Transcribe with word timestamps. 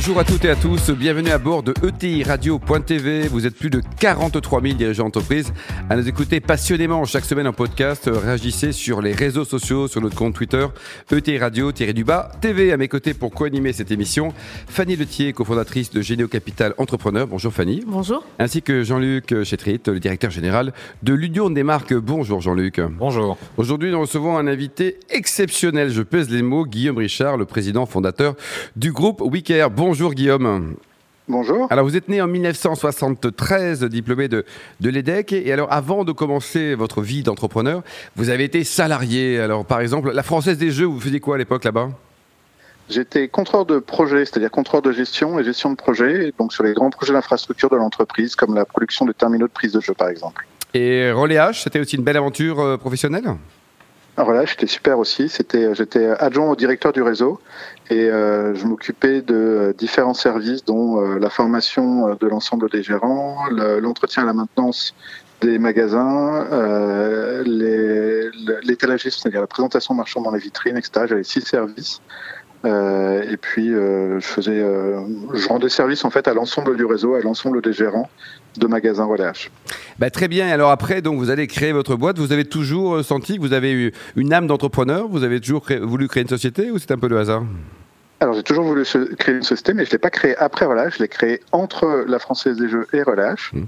Bonjour 0.00 0.18
à 0.18 0.24
toutes 0.24 0.46
et 0.46 0.48
à 0.48 0.56
tous, 0.56 0.90
bienvenue 0.92 1.28
à 1.28 1.36
bord 1.36 1.62
de 1.62 1.74
ETI 1.86 2.22
Radio.tv. 2.22 3.28
Vous 3.28 3.46
êtes 3.46 3.54
plus 3.54 3.68
de 3.68 3.82
43 3.98 4.62
000 4.62 4.72
dirigeants 4.72 5.04
d'entreprise 5.04 5.52
à 5.90 5.96
nous 5.96 6.08
écouter 6.08 6.40
passionnément 6.40 7.04
chaque 7.04 7.26
semaine 7.26 7.46
en 7.46 7.52
podcast. 7.52 8.10
Réagissez 8.10 8.72
sur 8.72 9.02
les 9.02 9.12
réseaux 9.12 9.44
sociaux, 9.44 9.88
sur 9.88 10.00
notre 10.00 10.16
compte 10.16 10.32
Twitter, 10.32 10.66
ETI 11.12 11.36
Radio-du-bas 11.36 12.32
TV. 12.40 12.72
À 12.72 12.78
mes 12.78 12.88
côtés 12.88 13.12
pour 13.12 13.30
co-animer 13.30 13.74
cette 13.74 13.90
émission, 13.90 14.32
Fanny 14.68 14.96
Letier, 14.96 15.34
cofondatrice 15.34 15.90
de 15.90 16.00
Généo 16.00 16.28
Capital 16.28 16.72
Entrepreneur. 16.78 17.26
Bonjour 17.26 17.52
Fanny. 17.52 17.84
Bonjour. 17.86 18.24
Ainsi 18.38 18.62
que 18.62 18.82
Jean-Luc 18.82 19.44
Chétrit, 19.44 19.82
le 19.86 20.00
directeur 20.00 20.30
général 20.30 20.72
de 21.02 21.12
l'Union 21.12 21.50
des 21.50 21.62
marques. 21.62 21.92
Bonjour 21.92 22.40
Jean-Luc. 22.40 22.80
Bonjour. 22.80 23.36
Aujourd'hui, 23.58 23.90
nous 23.90 24.00
recevons 24.00 24.38
un 24.38 24.46
invité 24.46 24.98
exceptionnel, 25.10 25.90
je 25.90 26.00
pèse 26.00 26.30
les 26.30 26.40
mots, 26.40 26.64
Guillaume 26.64 26.96
Richard, 26.96 27.36
le 27.36 27.44
président 27.44 27.84
fondateur 27.84 28.34
du 28.76 28.92
groupe 28.92 29.20
WeCare. 29.20 29.68
Bonjour 29.68 29.89
Guillaume. 29.92 30.74
Bonjour. 31.28 31.66
Alors 31.70 31.84
vous 31.84 31.96
êtes 31.96 32.08
né 32.08 32.20
en 32.20 32.26
1973, 32.26 33.84
diplômé 33.84 34.28
de, 34.28 34.44
de 34.80 34.90
l'EDEC, 34.90 35.32
et 35.32 35.52
alors 35.52 35.72
avant 35.72 36.04
de 36.04 36.12
commencer 36.12 36.74
votre 36.74 37.02
vie 37.02 37.22
d'entrepreneur, 37.22 37.82
vous 38.16 38.30
avez 38.30 38.44
été 38.44 38.64
salarié. 38.64 39.38
Alors 39.40 39.64
par 39.64 39.80
exemple, 39.80 40.12
la 40.12 40.22
Française 40.22 40.58
des 40.58 40.70
Jeux, 40.70 40.86
vous 40.86 41.00
faisiez 41.00 41.20
quoi 41.20 41.34
à 41.34 41.38
l'époque 41.38 41.64
là-bas? 41.64 41.90
J'étais 42.88 43.28
contrôleur 43.28 43.66
de 43.66 43.78
projet, 43.78 44.24
c'est-à-dire 44.24 44.50
contrôleur 44.50 44.82
de 44.82 44.92
gestion 44.92 45.38
et 45.38 45.44
gestion 45.44 45.70
de 45.70 45.76
projet, 45.76 46.32
donc 46.38 46.52
sur 46.52 46.64
les 46.64 46.72
grands 46.72 46.90
projets 46.90 47.12
d'infrastructure 47.12 47.70
de 47.70 47.76
l'entreprise, 47.76 48.34
comme 48.34 48.54
la 48.54 48.64
production 48.64 49.04
de 49.06 49.12
terminaux 49.12 49.46
de 49.46 49.52
prise 49.52 49.72
de 49.72 49.80
jeu 49.80 49.94
par 49.94 50.08
exemple. 50.08 50.46
Et 50.74 51.10
Relais 51.10 51.36
H, 51.36 51.62
c'était 51.62 51.80
aussi 51.80 51.96
une 51.96 52.04
belle 52.04 52.16
aventure 52.16 52.60
euh, 52.60 52.76
professionnelle? 52.76 53.36
Voilà, 54.16 54.44
j'étais 54.44 54.66
super 54.66 54.98
aussi. 54.98 55.28
C'était, 55.28 55.74
j'étais 55.74 56.06
adjoint 56.06 56.50
au 56.50 56.56
directeur 56.56 56.92
du 56.92 57.02
réseau 57.02 57.40
et 57.90 58.08
euh, 58.08 58.54
je 58.54 58.66
m'occupais 58.66 59.22
de 59.22 59.34
euh, 59.34 59.72
différents 59.72 60.14
services, 60.14 60.64
dont 60.64 61.00
euh, 61.00 61.18
la 61.18 61.30
formation 61.30 62.14
de 62.14 62.26
l'ensemble 62.26 62.68
des 62.70 62.82
gérants, 62.82 63.46
l'entretien 63.50 64.24
et 64.24 64.26
la 64.26 64.32
maintenance 64.32 64.94
des 65.40 65.58
magasins, 65.58 66.46
euh, 66.52 67.42
l'étalagisme, 68.62 69.18
c'est-à-dire 69.20 69.40
la 69.40 69.46
présentation 69.46 69.94
marchand 69.94 70.20
dans 70.20 70.32
les 70.32 70.38
vitrines, 70.38 70.76
etc. 70.76 71.06
J'avais 71.08 71.24
six 71.24 71.40
services. 71.40 72.00
Euh, 72.66 73.22
et 73.22 73.38
puis 73.38 73.72
euh, 73.72 74.20
je 74.20 74.26
faisais, 74.26 74.60
euh, 74.60 75.00
je 75.32 75.48
rendais 75.48 75.70
service 75.70 76.04
en 76.04 76.10
fait 76.10 76.28
à 76.28 76.34
l'ensemble 76.34 76.76
du 76.76 76.84
réseau, 76.84 77.14
à 77.14 77.20
l'ensemble 77.20 77.62
des 77.62 77.72
gérants 77.72 78.10
de 78.56 78.66
magasins 78.66 79.04
Relais 79.04 79.32
bah, 79.98 80.10
très 80.10 80.28
bien. 80.28 80.48
Alors 80.48 80.70
après, 80.70 81.02
donc 81.02 81.18
vous 81.18 81.30
allez 81.30 81.46
créer 81.46 81.72
votre 81.72 81.94
boîte. 81.94 82.18
Vous 82.18 82.32
avez 82.32 82.46
toujours 82.46 83.04
senti 83.04 83.36
que 83.36 83.42
vous 83.42 83.52
avez 83.52 83.72
eu 83.72 83.92
une 84.16 84.32
âme 84.32 84.46
d'entrepreneur? 84.46 85.08
Vous 85.08 85.24
avez 85.24 85.40
toujours 85.40 85.62
créé, 85.62 85.78
voulu 85.78 86.08
créer 86.08 86.22
une 86.22 86.28
société 86.28 86.70
ou 86.70 86.78
c'est 86.78 86.90
un 86.90 86.98
peu 86.98 87.08
le 87.08 87.18
hasard? 87.18 87.42
Alors 88.20 88.34
j'ai 88.34 88.42
toujours 88.42 88.64
voulu 88.64 88.84
créer 89.18 89.34
une 89.34 89.42
société, 89.42 89.74
mais 89.74 89.84
je 89.84 89.90
l'ai 89.90 89.98
pas 89.98 90.10
créée 90.10 90.36
après 90.36 90.64
Relais. 90.64 90.90
Je 90.90 91.00
l'ai 91.00 91.08
créée 91.08 91.40
entre 91.52 92.04
la 92.06 92.18
Française 92.18 92.56
des 92.56 92.68
Jeux 92.68 92.86
et 92.92 93.02
Relais. 93.02 93.34
Mmh. 93.52 93.62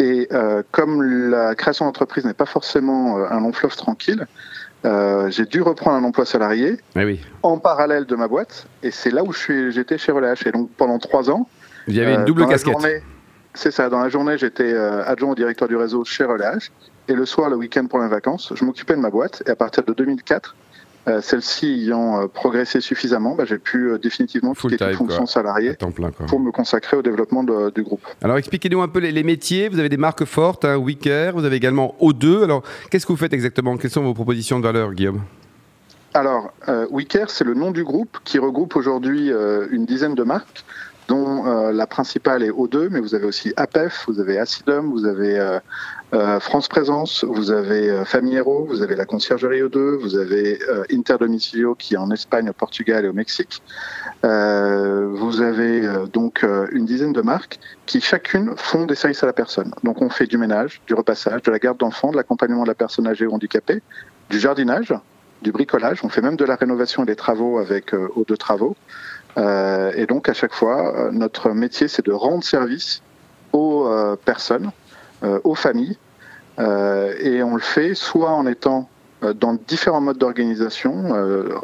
Et 0.00 0.28
euh, 0.32 0.62
comme 0.70 1.02
la 1.02 1.54
création 1.54 1.84
d'entreprise 1.84 2.24
n'est 2.24 2.34
pas 2.34 2.46
forcément 2.46 3.18
un 3.18 3.40
long 3.40 3.52
fleuve 3.52 3.76
tranquille, 3.76 4.26
euh, 4.86 5.30
j'ai 5.30 5.44
dû 5.44 5.60
reprendre 5.60 5.96
un 5.96 6.04
emploi 6.04 6.24
salarié 6.24 6.78
eh 6.96 7.04
oui. 7.04 7.20
en 7.42 7.58
parallèle 7.58 8.06
de 8.06 8.16
ma 8.16 8.28
boîte, 8.28 8.66
et 8.82 8.90
c'est 8.90 9.10
là 9.10 9.22
où 9.22 9.32
j'étais 9.32 9.98
chez 9.98 10.10
Relais 10.10 10.32
Et 10.46 10.52
donc 10.52 10.70
pendant 10.78 10.98
trois 10.98 11.30
ans, 11.30 11.46
il 11.86 11.94
y 11.94 12.00
avait 12.00 12.14
une 12.14 12.24
double 12.24 12.46
casquette. 12.46 12.76
C'est 13.54 13.70
ça. 13.70 13.88
Dans 13.88 14.00
la 14.00 14.08
journée, 14.08 14.38
j'étais 14.38 14.72
euh, 14.72 15.04
adjoint 15.04 15.32
au 15.32 15.34
directeur 15.34 15.68
du 15.68 15.76
réseau 15.76 16.04
chez 16.04 16.24
Relais 16.24 16.58
et 17.10 17.14
le 17.14 17.26
soir, 17.26 17.50
le 17.50 17.56
week-end 17.56 17.86
pour 17.86 17.98
mes 17.98 18.08
vacances, 18.08 18.52
je 18.54 18.64
m'occupais 18.64 18.94
de 18.94 19.00
ma 19.00 19.10
boîte. 19.10 19.42
Et 19.46 19.50
à 19.50 19.56
partir 19.56 19.82
de 19.82 19.92
2004, 19.92 20.54
euh, 21.08 21.20
celle-ci 21.20 21.66
ayant 21.66 22.22
euh, 22.22 22.26
progressé 22.28 22.80
suffisamment, 22.80 23.34
bah, 23.34 23.44
j'ai 23.44 23.58
pu 23.58 23.90
euh, 23.90 23.98
définitivement 23.98 24.52
quitter 24.52 24.76
toute 24.76 24.92
fonction 24.94 25.26
salariée 25.26 25.76
pour 26.28 26.38
me 26.38 26.52
consacrer 26.52 26.96
au 26.96 27.02
développement 27.02 27.42
de, 27.42 27.70
du 27.70 27.82
groupe. 27.82 28.06
Alors 28.22 28.36
expliquez-nous 28.36 28.80
un 28.80 28.88
peu 28.88 29.00
les, 29.00 29.10
les, 29.10 29.22
métiers. 29.24 29.68
Vous 29.68 29.80
avez 29.80 29.88
des 29.88 29.96
marques 29.96 30.24
fortes, 30.24 30.64
hein, 30.64 30.78
WeCare, 30.78 31.32
vous 31.32 31.44
avez 31.44 31.56
également 31.56 31.96
O2. 32.00 32.44
Alors 32.44 32.62
qu'est-ce 32.90 33.06
que 33.06 33.12
vous 33.12 33.18
faites 33.18 33.32
exactement? 33.32 33.76
Quelles 33.76 33.90
sont 33.90 34.02
vos 34.02 34.14
propositions 34.14 34.60
de 34.60 34.64
valeur, 34.64 34.92
Guillaume? 34.92 35.22
Alors, 36.12 36.52
WeCare, 36.90 37.30
c'est 37.30 37.44
le 37.44 37.54
nom 37.54 37.70
du 37.70 37.84
groupe 37.84 38.18
qui 38.24 38.40
regroupe 38.40 38.74
aujourd'hui 38.74 39.30
une 39.70 39.86
dizaine 39.86 40.16
de 40.16 40.24
marques, 40.24 40.64
dont 41.10 41.44
euh, 41.44 41.72
la 41.72 41.88
principale 41.88 42.44
est 42.44 42.50
O2, 42.50 42.88
mais 42.88 43.00
vous 43.00 43.16
avez 43.16 43.26
aussi 43.26 43.52
APEF, 43.56 44.04
vous 44.06 44.20
avez 44.20 44.38
Acidum, 44.38 44.92
vous 44.92 45.06
avez 45.06 45.40
euh, 45.40 45.58
euh, 46.14 46.38
France 46.38 46.68
Présence, 46.68 47.24
vous 47.24 47.50
avez 47.50 48.04
Famiero, 48.04 48.64
vous 48.64 48.80
avez 48.80 48.94
la 48.94 49.06
conciergerie 49.06 49.60
O2, 49.60 49.96
vous 49.96 50.14
avez 50.16 50.60
Interdomicilio 50.92 51.74
qui 51.74 51.94
est 51.94 51.96
en 51.96 52.12
Espagne, 52.12 52.48
au 52.48 52.52
Portugal 52.52 53.04
et 53.04 53.08
au 53.08 53.12
Mexique. 53.12 53.60
vous 54.22 55.40
avez 55.40 55.76
donc 56.12 56.46
une 56.70 56.84
dizaine 56.84 57.12
de 57.12 57.22
marques 57.22 57.58
qui 57.86 58.00
chacune 58.00 58.54
font 58.56 58.86
des 58.86 58.94
services 58.94 59.24
à 59.24 59.26
la 59.26 59.32
personne. 59.32 59.72
Donc 59.82 60.00
on 60.02 60.10
fait 60.10 60.26
du 60.26 60.38
ménage, 60.38 60.80
du 60.86 60.94
repassage, 60.94 61.42
de 61.42 61.50
la 61.50 61.58
garde 61.58 61.78
d'enfants, 61.78 62.12
de 62.12 62.16
l'accompagnement 62.16 62.62
de 62.62 62.68
la 62.68 62.74
personne 62.84 63.08
âgée 63.08 63.26
ou 63.26 63.32
handicapée, 63.34 63.82
du 64.30 64.38
jardinage, 64.38 64.94
du 65.42 65.50
bricolage. 65.50 65.98
On 66.04 66.08
fait 66.08 66.22
même 66.22 66.36
de 66.36 66.44
la 66.44 66.54
rénovation 66.54 67.02
et 67.02 67.06
des 67.06 67.16
travaux 67.16 67.58
avec 67.58 67.94
O2 67.94 68.36
Travaux. 68.36 68.76
Euh, 69.38 69.92
et 69.94 70.06
donc 70.06 70.28
à 70.28 70.34
chaque 70.34 70.54
fois, 70.54 70.96
euh, 70.96 71.10
notre 71.12 71.50
métier, 71.50 71.88
c'est 71.88 72.04
de 72.04 72.12
rendre 72.12 72.44
service 72.44 73.02
aux 73.52 73.86
euh, 73.86 74.16
personnes, 74.16 74.70
aux 75.44 75.54
familles, 75.54 75.98
et 76.58 77.42
on 77.42 77.56
le 77.56 77.60
fait 77.60 77.94
soit 77.94 78.30
en 78.30 78.46
étant 78.46 78.88
dans 79.34 79.52
différents 79.68 80.00
modes 80.00 80.16
d'organisation, 80.16 81.12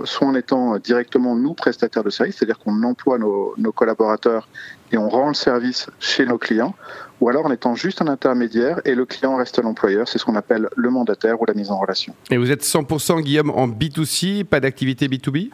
soit 0.05 0.27
en 0.27 0.35
étant 0.35 0.77
directement 0.77 1.35
nous 1.35 1.55
prestataires 1.55 2.05
de 2.05 2.11
service, 2.11 2.37
c'est-à-dire 2.37 2.59
qu'on 2.59 2.83
emploie 2.83 3.17
nos, 3.17 3.55
nos, 3.57 3.73
collaborateurs 3.73 4.47
et 4.93 4.99
on 4.99 5.09
rend 5.09 5.29
le 5.29 5.35
service 5.35 5.87
chez 6.01 6.27
nos 6.27 6.37
clients, 6.37 6.75
ou 7.23 7.31
alors 7.31 7.47
en 7.47 7.51
étant 7.51 7.75
juste 7.75 8.03
un 8.03 8.09
intermédiaire 8.09 8.83
et 8.85 8.95
le 8.95 9.07
client 9.07 9.37
reste 9.37 9.59
l'employeur, 9.63 10.07
c'est 10.07 10.19
ce 10.19 10.27
qu'on 10.27 10.37
appelle 10.37 10.69
le 10.77 10.91
mandataire 10.91 11.41
ou 11.41 11.47
la 11.47 11.55
mise 11.55 11.71
en 11.71 11.79
relation. 11.79 12.15
Et 12.31 12.37
vous 12.37 12.51
êtes 12.51 12.63
100% 12.63 13.23
Guillaume 13.23 13.49
en 13.49 13.69
B2C, 13.69 14.45
pas 14.45 14.61
d'activité 14.61 15.09
B2B 15.09 15.51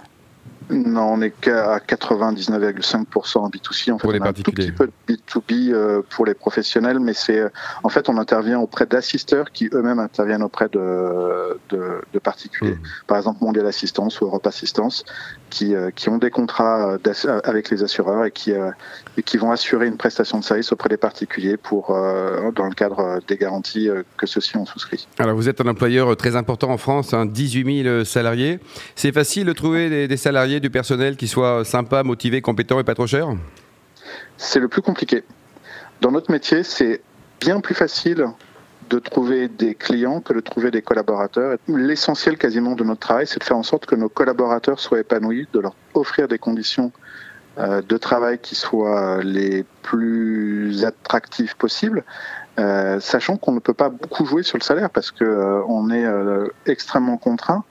non, 0.73 1.13
on 1.13 1.21
est 1.21 1.31
qu'à 1.31 1.79
99,5% 1.79 3.39
en 3.39 3.49
B2C. 3.49 3.93
En 3.93 3.99
fait, 3.99 4.03
pour 4.03 4.13
les 4.13 4.21
on 4.21 4.25
a 4.25 4.29
un 4.29 4.33
tout 4.33 4.51
petit 4.51 4.73
peu 4.73 4.87
de 4.87 4.93
B2B 5.15 5.73
euh, 5.73 6.03
pour 6.11 6.27
les 6.27 6.35
professionnels, 6.35 7.01
mais 7.01 7.13
c'est 7.13 7.39
euh, 7.39 7.49
en 7.83 7.89
fait 7.89 8.09
on 8.09 8.17
intervient 8.19 8.59
auprès 8.59 8.87
d'assisteurs 8.87 9.51
qui 9.53 9.69
eux-mêmes 9.73 9.99
interviennent 9.99 10.43
auprès 10.43 10.69
de, 10.69 11.59
de, 11.71 12.01
de 12.13 12.19
particuliers. 12.19 12.73
Mmh. 12.73 13.07
Par 13.07 13.19
exemple, 13.19 13.45
Mondial 13.45 13.67
Assistance 13.67 14.21
ou 14.21 14.27
Europe 14.27 14.47
Assistance, 14.47 15.05
qui, 15.51 15.75
euh, 15.75 15.91
qui 15.91 16.09
ont 16.09 16.19
des 16.19 16.31
contrats 16.31 16.97
avec 17.45 17.71
les 17.71 17.83
assureurs 17.83 18.25
et 18.25 18.31
qui, 18.31 18.53
et 18.53 19.23
qui 19.23 19.37
vont 19.37 19.51
assurer 19.51 19.87
une 19.87 19.97
prestation 19.97 20.39
de 20.39 20.45
service 20.45 20.73
auprès 20.73 20.89
des 20.89 20.97
particuliers 20.97 21.57
pour 21.57 21.89
dans 21.89 22.65
le 22.65 22.75
cadre 22.75 23.21
des 23.29 23.37
garanties 23.37 23.89
que 24.17 24.27
ceux-ci 24.27 24.57
ont 24.57 24.67
souscrit. 24.67 25.07
Alors 25.19 25.37
vous 25.37 25.49
êtes 25.49 25.61
un 25.61 25.67
employeur 25.67 26.17
très 26.17 26.37
important 26.37 26.71
en 26.71 26.79
France, 26.79 27.13
hein, 27.13 27.27
18 27.27 27.83
000 27.83 28.05
salariés. 28.05 28.61
C'est 28.95 29.13
facile 29.13 29.47
de 29.47 29.53
trouver 29.53 29.91
des, 29.91 30.09
des 30.09 30.17
salariés 30.17 30.61
du 30.63 30.71
personnel 30.71 31.17
qui 31.17 31.29
soit 31.29 31.65
sympa, 31.65 32.03
motivé, 32.03 32.41
compétent 32.41 32.81
et 32.81 32.85
pas 32.85 32.95
trop 32.95 33.07
cher? 33.07 33.29
C'est 34.39 34.61
le 34.61 34.69
plus 34.69 34.81
compliqué. 34.81 35.25
Dans 36.01 36.11
notre 36.11 36.31
métier, 36.31 36.63
c'est 36.63 37.03
bien 37.41 37.61
plus 37.61 37.75
facile 37.75 38.25
de 38.89 38.99
trouver 38.99 39.49
des 39.49 39.75
clients 39.75 40.21
que 40.21 40.33
de 40.33 40.41
trouver 40.41 40.71
des 40.71 40.83
collaborateurs. 40.83 41.57
L'essentiel 41.69 42.37
quasiment 42.37 42.75
de 42.75 42.85
notre 42.85 43.01
travail, 43.01 43.27
c'est 43.27 43.39
de 43.39 43.45
faire 43.45 43.57
en 43.57 43.63
sorte 43.63 43.87
que 43.87 43.95
nos 43.95 44.09
collaborateurs 44.09 44.81
soient 44.81 45.01
épanouis, 45.01 45.49
de 45.53 45.61
leur 45.61 45.75
offrir 45.95 46.29
des 46.29 46.39
conditions 46.39 46.93
euh, 47.59 47.83
de 47.83 47.97
travail 47.97 48.39
qui 48.39 48.55
soient 48.55 49.23
les 49.23 49.65
plus 49.83 50.85
attractives 50.85 51.57
possibles, 51.57 52.03
euh, 52.59 53.01
sachant 53.01 53.37
qu'on 53.37 53.53
ne 53.53 53.61
peut 53.61 53.75
pas 53.75 53.89
beaucoup 53.89 54.27
jouer 54.27 54.43
sur 54.43 54.59
le 54.59 54.63
salaire 54.63 54.91
parce 54.91 55.11
que 55.11 55.25
euh, 55.25 55.63
on 55.69 55.91
est 55.91 56.05
euh, 56.05 56.49
extrêmement 56.67 57.17
contraint, 57.17 57.65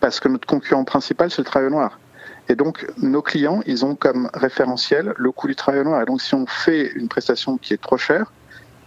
parce 0.00 0.20
que 0.20 0.28
notre 0.28 0.46
concurrent 0.46 0.84
principal 0.84 1.30
c'est 1.30 1.42
le 1.42 1.46
travail 1.46 1.70
noir. 1.70 1.98
Et 2.48 2.56
donc, 2.56 2.86
nos 2.98 3.22
clients, 3.22 3.60
ils 3.66 3.84
ont 3.84 3.94
comme 3.94 4.30
référentiel 4.32 5.12
le 5.16 5.32
coût 5.32 5.48
du 5.48 5.54
travail 5.54 5.84
noir. 5.84 6.02
Et 6.02 6.06
donc, 6.06 6.22
si 6.22 6.34
on 6.34 6.46
fait 6.46 6.92
une 6.92 7.08
prestation 7.08 7.58
qui 7.58 7.74
est 7.74 7.82
trop 7.82 7.98
chère, 7.98 8.32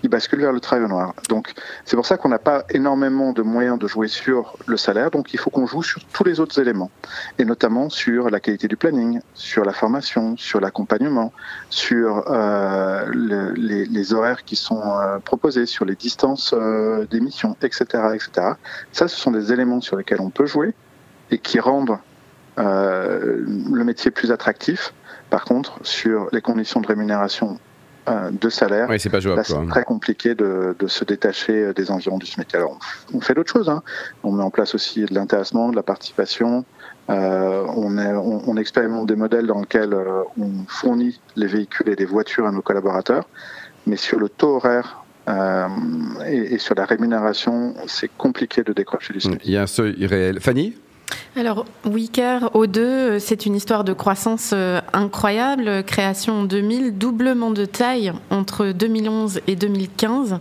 ils 0.04 0.10
basculent 0.10 0.42
vers 0.42 0.52
le 0.52 0.60
travail 0.60 0.88
noir. 0.88 1.14
Donc, 1.30 1.54
c'est 1.86 1.96
pour 1.96 2.06
ça 2.06 2.18
qu'on 2.18 2.30
n'a 2.30 2.40
pas 2.40 2.66
énormément 2.70 3.34
de 3.34 3.42
moyens 3.42 3.78
de 3.78 3.88
jouer 3.88 4.08
sur 4.08 4.58
le 4.66 4.78
salaire. 4.78 5.12
Donc, 5.12 5.34
il 5.34 5.40
faut 5.40 5.50
qu'on 5.50 5.68
joue 5.68 5.84
sur 5.84 6.04
tous 6.06 6.24
les 6.24 6.40
autres 6.40 6.60
éléments. 6.60 6.90
Et 7.38 7.46
notamment 7.46 7.90
sur 7.90 8.30
la 8.30 8.40
qualité 8.40 8.68
du 8.68 8.78
planning, 8.78 9.22
sur 9.34 9.64
la 9.64 9.74
formation, 9.74 10.38
sur 10.38 10.60
l'accompagnement, 10.60 11.32
sur 11.70 12.24
euh, 12.32 13.06
le, 13.08 13.52
les, 13.52 14.14
horaires 14.14 14.44
qui 14.44 14.56
sont 14.56 14.82
euh, 14.82 15.20
proposés, 15.20 15.66
sur 15.66 15.86
les 15.86 15.96
distances 15.96 16.54
euh, 16.58 17.06
d'émission, 17.06 17.56
etc., 17.62 17.86
etc. 18.16 18.54
Ça, 18.92 19.08
ce 19.08 19.16
sont 19.16 19.32
des 19.32 19.54
éléments 19.54 19.82
sur 19.82 19.98
lesquels 19.98 20.22
on 20.22 20.32
peut 20.32 20.48
jouer 20.48 20.74
et 21.30 21.38
qui 21.38 21.60
rendent 21.60 21.98
le 22.62 23.84
métier 23.84 24.12
plus 24.12 24.32
attractif, 24.32 24.94
Par 25.30 25.46
contre, 25.46 25.80
sur 25.84 26.28
les 26.32 26.42
conditions 26.42 26.82
de 26.82 26.88
rémunération 26.88 27.58
euh, 28.10 28.32
de 28.32 28.50
salaire, 28.50 28.90
c'est 28.98 29.10
pas 29.10 29.20
jouable. 29.20 29.44
c'est 29.46 29.68
très 29.68 29.84
compliqué 29.84 30.34
de, 30.34 30.76
se 30.88 31.06
détacher 31.06 31.72
des 31.74 31.92
environs 31.92 32.18
du 32.18 32.26
SMIC. 32.26 32.56
Alors, 32.56 32.80
on 33.14 33.22
fait 33.22 33.36
d'autres 33.36 33.52
choses. 33.52 33.70
Hein. 33.70 33.84
On 34.24 34.32
met 34.32 34.44
en 34.44 34.50
place 34.50 34.74
aussi 34.74 35.06
de 35.06 35.14
l'intéressement, 35.14 35.70
de 35.70 35.76
la 35.76 35.84
participation. 35.84 36.66
Euh, 37.12 37.64
on, 37.76 37.96
on, 37.98 38.58
expérimente 38.58 39.08
des 39.08 39.16
modèles 39.16 39.46
dans 39.46 39.60
lesquels 39.60 39.94
euh, 39.94 40.24
on 40.40 40.50
fournit 40.68 41.20
les 41.36 41.46
véhicules 41.48 41.90
et 41.90 41.96
des 41.96 42.06
voitures 42.06 42.48
à 42.48 42.52
nos 42.52 42.62
collaborateurs. 42.64 43.30
Mais 43.86 43.98
sur 43.98 44.20
le 44.20 44.30
taux 44.30 44.56
horaire 44.56 45.06
et, 46.28 46.56
et, 46.56 46.58
sur 46.58 46.74
la 46.76 46.86
rémunération, 46.86 47.76
c'est 47.86 48.10
compliqué 48.18 48.64
de 48.64 48.74
décrocher 48.74 49.14
du 49.14 49.22
SMIC. 49.22 49.42
Il 49.46 49.52
y 49.52 49.58
a 49.58 49.62
un 49.62 49.68
seuil 49.68 50.06
réel. 50.08 50.40
Fanny? 50.40 50.76
Alors, 51.36 51.66
Wicker 51.86 52.50
O2, 52.54 52.80
euh, 52.80 53.20
c'est 53.20 53.46
une 53.46 53.56
histoire 53.56 53.84
de 53.84 53.94
croissance 53.94 54.52
euh, 54.54 54.82
incroyable. 54.92 55.84
Création 55.84 56.42
en 56.42 56.44
2000, 56.44 56.98
doublement 56.98 57.52
de 57.52 57.66
taille 57.66 58.12
entre 58.30 58.68
2011 58.68 59.40
et 59.48 59.56
2015 59.56 60.40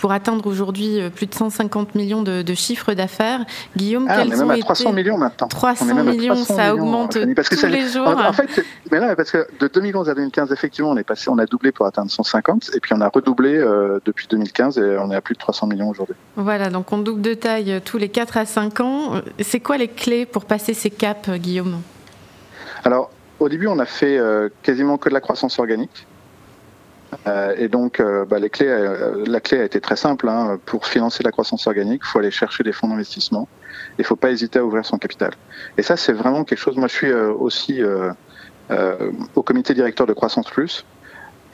pour 0.00 0.12
atteindre 0.12 0.46
aujourd'hui 0.46 0.98
euh, 0.98 1.10
plus 1.10 1.26
de 1.26 1.34
150 1.34 1.94
millions 1.94 2.22
de, 2.22 2.42
de 2.42 2.54
chiffres 2.54 2.94
d'affaires. 2.94 3.44
Guillaume, 3.76 4.06
ah, 4.08 4.16
quels 4.16 4.28
on 4.28 4.32
est 4.32 4.38
même 4.38 4.50
à 4.50 4.58
300 4.58 4.92
millions 4.92 5.18
maintenant. 5.18 5.46
300 5.46 6.04
millions, 6.04 6.34
ça 6.36 6.74
augmente 6.74 7.18
tous 7.18 7.66
les 7.66 7.88
jours. 7.88 8.08
En, 8.08 8.32
fait, 8.32 8.64
mais 8.90 8.98
là, 8.98 9.14
parce 9.14 9.30
que 9.30 9.46
de 9.60 9.68
2011 9.68 10.08
à 10.08 10.14
2015, 10.14 10.52
effectivement, 10.52 10.90
on 10.90 10.96
est 10.96 11.04
passé, 11.04 11.28
on 11.28 11.38
a 11.38 11.44
doublé 11.44 11.70
pour 11.70 11.86
atteindre 11.86 12.10
150, 12.10 12.70
et 12.74 12.80
puis 12.80 12.94
on 12.94 13.00
a 13.00 13.08
redoublé 13.08 13.56
euh, 13.56 14.00
depuis 14.04 14.26
2015 14.28 14.78
et 14.78 14.96
on 14.98 15.10
est 15.10 15.16
à 15.16 15.20
plus 15.20 15.34
de 15.34 15.38
300 15.38 15.66
millions 15.66 15.90
aujourd'hui. 15.90 16.16
Voilà, 16.36 16.70
donc 16.70 16.90
on 16.92 16.98
double 16.98 17.20
de 17.20 17.34
taille 17.34 17.72
euh, 17.72 17.80
tous 17.84 17.98
les 17.98 18.08
4 18.08 18.38
à 18.38 18.46
5 18.46 18.80
ans. 18.80 19.20
C'est 19.40 19.60
quoi 19.60 19.76
les 19.76 19.88
clés 19.88 20.24
pour 20.24 20.46
passer 20.46 20.72
ces 20.72 20.90
caps, 20.90 21.28
Guillaume? 21.28 21.82
Alors, 22.84 23.10
au 23.38 23.48
début, 23.48 23.66
on 23.66 23.78
a 23.78 23.86
fait 23.86 24.18
quasiment 24.62 24.98
que 24.98 25.08
de 25.08 25.14
la 25.14 25.20
croissance 25.20 25.58
organique. 25.58 26.06
Euh, 27.26 27.54
et 27.56 27.68
donc, 27.68 28.00
euh, 28.00 28.24
bah, 28.24 28.38
les 28.38 28.50
clés, 28.50 28.68
euh, 28.68 29.24
la 29.26 29.40
clé 29.40 29.60
a 29.60 29.64
été 29.64 29.80
très 29.80 29.96
simple. 29.96 30.28
Hein. 30.28 30.58
Pour 30.66 30.86
financer 30.86 31.22
la 31.22 31.32
croissance 31.32 31.66
organique, 31.66 32.02
il 32.04 32.08
faut 32.08 32.18
aller 32.18 32.30
chercher 32.30 32.64
des 32.64 32.72
fonds 32.72 32.88
d'investissement. 32.88 33.48
Il 33.98 34.02
ne 34.02 34.04
faut 34.04 34.16
pas 34.16 34.30
hésiter 34.30 34.58
à 34.58 34.64
ouvrir 34.64 34.84
son 34.84 34.98
capital. 34.98 35.32
Et 35.76 35.82
ça, 35.82 35.96
c'est 35.96 36.12
vraiment 36.12 36.44
quelque 36.44 36.58
chose. 36.58 36.76
Moi, 36.76 36.88
je 36.88 36.94
suis 36.94 37.12
aussi 37.12 37.82
au 39.34 39.42
comité 39.42 39.74
directeur 39.74 40.06
de 40.06 40.12
Croissance 40.12 40.48
Plus. 40.48 40.84